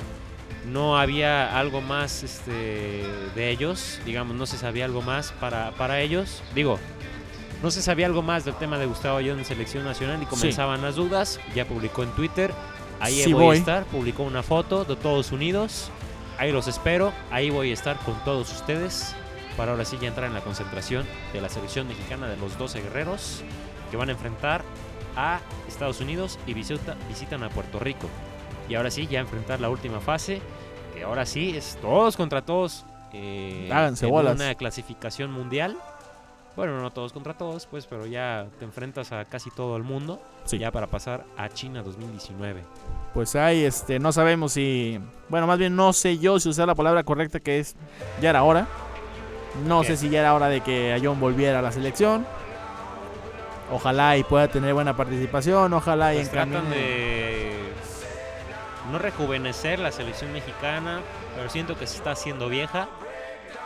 [0.71, 3.05] No había algo más este,
[3.35, 6.43] de ellos, digamos, no se sabía algo más para, para ellos.
[6.55, 6.79] Digo,
[7.63, 10.81] no se sabía algo más del tema de Gustavo Ayón en selección nacional y comenzaban
[10.81, 11.39] las dudas.
[11.55, 12.53] Ya publicó en Twitter.
[13.01, 13.57] Ahí Sí voy, voy.
[13.57, 13.85] a estar.
[13.85, 15.91] Publicó una foto de todos unidos.
[16.39, 17.13] Ahí los espero.
[17.31, 19.15] Ahí voy a estar con todos ustedes.
[19.57, 22.81] Para ahora sí ya entrar en la concentración de la selección mexicana de los 12
[22.83, 23.43] guerreros
[23.91, 24.65] que van a enfrentar
[25.17, 28.09] a Estados Unidos y visita- visitan a Puerto Rico.
[28.69, 30.41] Y ahora sí, ya enfrentar la última fase,
[30.95, 32.85] que ahora sí es todos contra todos.
[33.13, 33.69] eh,
[34.07, 34.35] en bolas.
[34.35, 35.77] una clasificación mundial.
[36.57, 40.23] Bueno, no todos contra todos, pues, pero ya te enfrentas a casi todo el mundo.
[40.45, 40.59] Sí.
[40.59, 42.63] Ya para pasar a China 2019.
[43.13, 45.01] Pues ahí, este, no sabemos si.
[45.29, 47.75] Bueno, más bien no sé yo si usar la palabra correcta que es.
[48.21, 48.69] Ya era hora.
[49.67, 49.89] No ¿Qué?
[49.89, 52.25] sé si ya era hora de que Ayón volviera a la selección.
[53.73, 55.73] Ojalá y pueda tener buena participación.
[55.73, 57.73] Ojalá y Pues tratan encamine- de
[58.93, 61.01] no rejuvenecer la selección mexicana,
[61.35, 62.89] pero siento que se está haciendo vieja.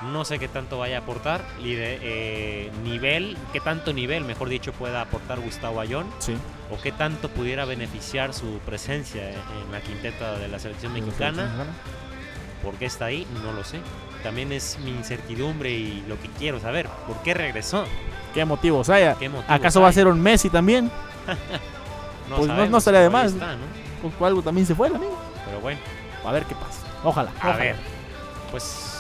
[0.03, 1.43] No sé qué tanto vaya a aportar.
[1.61, 6.07] Lide- eh, nivel, qué tanto nivel, mejor dicho, pueda aportar Gustavo Ayón.
[6.19, 6.37] Sí.
[6.71, 11.49] O qué tanto pudiera beneficiar su presencia en la quinteta de la selección De mexicana.
[12.63, 13.27] ¿Por qué está ahí?
[13.43, 13.81] No lo sé.
[14.23, 16.89] También es mi incertidumbre y lo que quiero saber.
[17.07, 17.85] ¿Por qué regresó?
[18.35, 19.15] ¿Qué motivos haya?
[19.15, 20.91] ¿Qué motivos ¿Acaso va a ser un Messi también?
[22.29, 23.33] No pues no, no sabemos, estaría de más.
[23.33, 24.27] está, ¿no?
[24.27, 25.19] Algo también se fue el amigo.
[25.47, 25.81] Pero bueno.
[26.27, 26.81] A ver qué pasa.
[27.03, 27.31] Ojalá.
[27.31, 27.57] A ojalá.
[27.57, 27.77] ver,
[28.51, 28.98] pues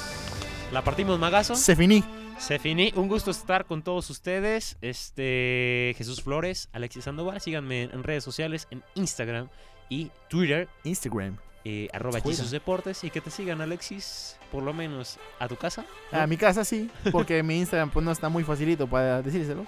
[0.72, 1.54] la partimos magazo.
[1.54, 2.04] Se finí.
[2.38, 2.92] Se finí.
[2.94, 4.76] Un gusto estar con todos ustedes.
[4.82, 7.40] Este Jesús Flores, Alexis Sandoval.
[7.40, 9.48] Síganme en redes sociales, en Instagram
[9.88, 10.68] y Twitter.
[10.84, 11.38] Instagram.
[11.64, 12.20] eh, arroba.
[12.20, 13.02] Jesus Deportes.
[13.04, 15.84] Y que te sigan, Alexis, por lo menos a tu casa.
[16.12, 16.20] ¿no?
[16.20, 19.66] A mi casa sí, porque mi Instagram pues no está muy facilito para decírselo.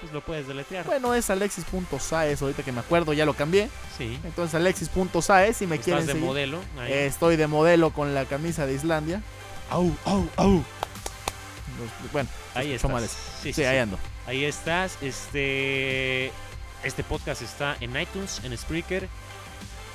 [0.00, 0.84] pues lo puedes deletrear.
[0.86, 3.68] Bueno, es alexis.saez, ahorita que me acuerdo ya lo cambié.
[3.98, 4.18] sí.
[4.24, 6.26] Entonces alexis.saez, si me Estás quieren de seguir.
[6.28, 6.58] modelo.
[6.78, 6.92] ahí.
[6.92, 9.22] Estoy de modelo con la camisa de Islandia.
[9.70, 10.62] Au, au, au.
[12.12, 13.10] Bueno, Ahí estás.
[13.10, 13.98] Sí, Sí, sí, ahí ando.
[14.26, 14.98] Ahí estás.
[15.02, 16.30] Este,
[16.84, 19.08] este podcast está en iTunes, en Spreaker.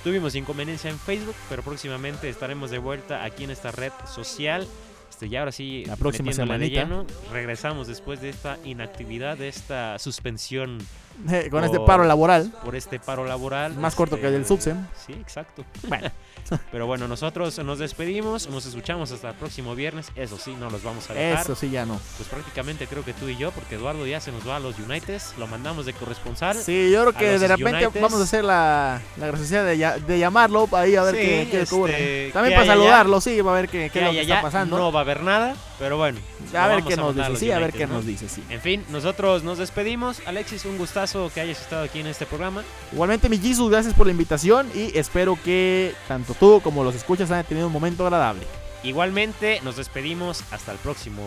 [0.04, 4.68] Tuvimos inconveniencia en Facebook, pero próximamente estaremos de vuelta aquí en esta red social.
[5.10, 9.98] Este, y ahora sí, La próxima de lleno, regresamos después de esta inactividad, de esta
[10.00, 10.78] suspensión
[11.52, 12.54] con este paro laboral.
[12.64, 13.76] por este paro laboral.
[13.76, 14.86] Más corto que el del Subsem.
[15.06, 15.66] Sí, exacto.
[15.88, 16.10] Bueno.
[16.72, 20.12] Pero bueno, nosotros nos despedimos, nos escuchamos hasta el próximo viernes.
[20.16, 21.42] Eso sí, no los vamos a dejar.
[21.44, 22.00] Eso sí, ya no.
[22.18, 24.78] Pues prácticamente creo que tú y yo, porque Eduardo ya se nos va a los
[24.80, 26.56] Uniteds, lo mandamos de corresponsal.
[26.58, 28.02] Sí, yo creo que de repente Uniteds.
[28.02, 31.62] vamos a hacer la, la graciosidad de, de llamarlo ahí a ver Sí, qué, qué
[31.62, 31.94] este, ocurre.
[31.94, 32.74] ¿qué También para allá?
[32.74, 34.78] saludarlo, sí, va a ver qué, qué es lo que está pasando.
[34.78, 36.20] No va a haber nada, pero bueno.
[36.54, 37.96] a ver qué nos dice, sí, a ver qué ¿no?
[37.96, 38.44] nos dice, sí.
[38.50, 40.22] En fin, nosotros nos despedimos.
[40.26, 42.64] Alexis, un gustazo que hayas estado aquí en este programa.
[42.92, 47.32] Igualmente, mi Jesus, gracias por la invitación y espero que tanto tú como los escuchas
[47.32, 48.46] han tenido un momento agradable.
[48.84, 51.24] Igualmente, nos despedimos hasta el próximo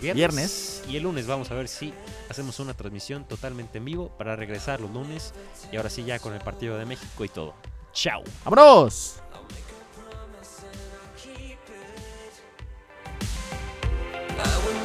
[0.00, 0.82] viernes.
[0.88, 1.94] Y el lunes vamos a ver si
[2.28, 5.32] hacemos una transmisión totalmente en vivo para regresar los lunes.
[5.72, 7.54] Y ahora sí, ya con el partido de México y todo.
[7.92, 8.22] ¡Chao!
[8.44, 9.20] ¡Vámonos!
[14.36, 14.83] I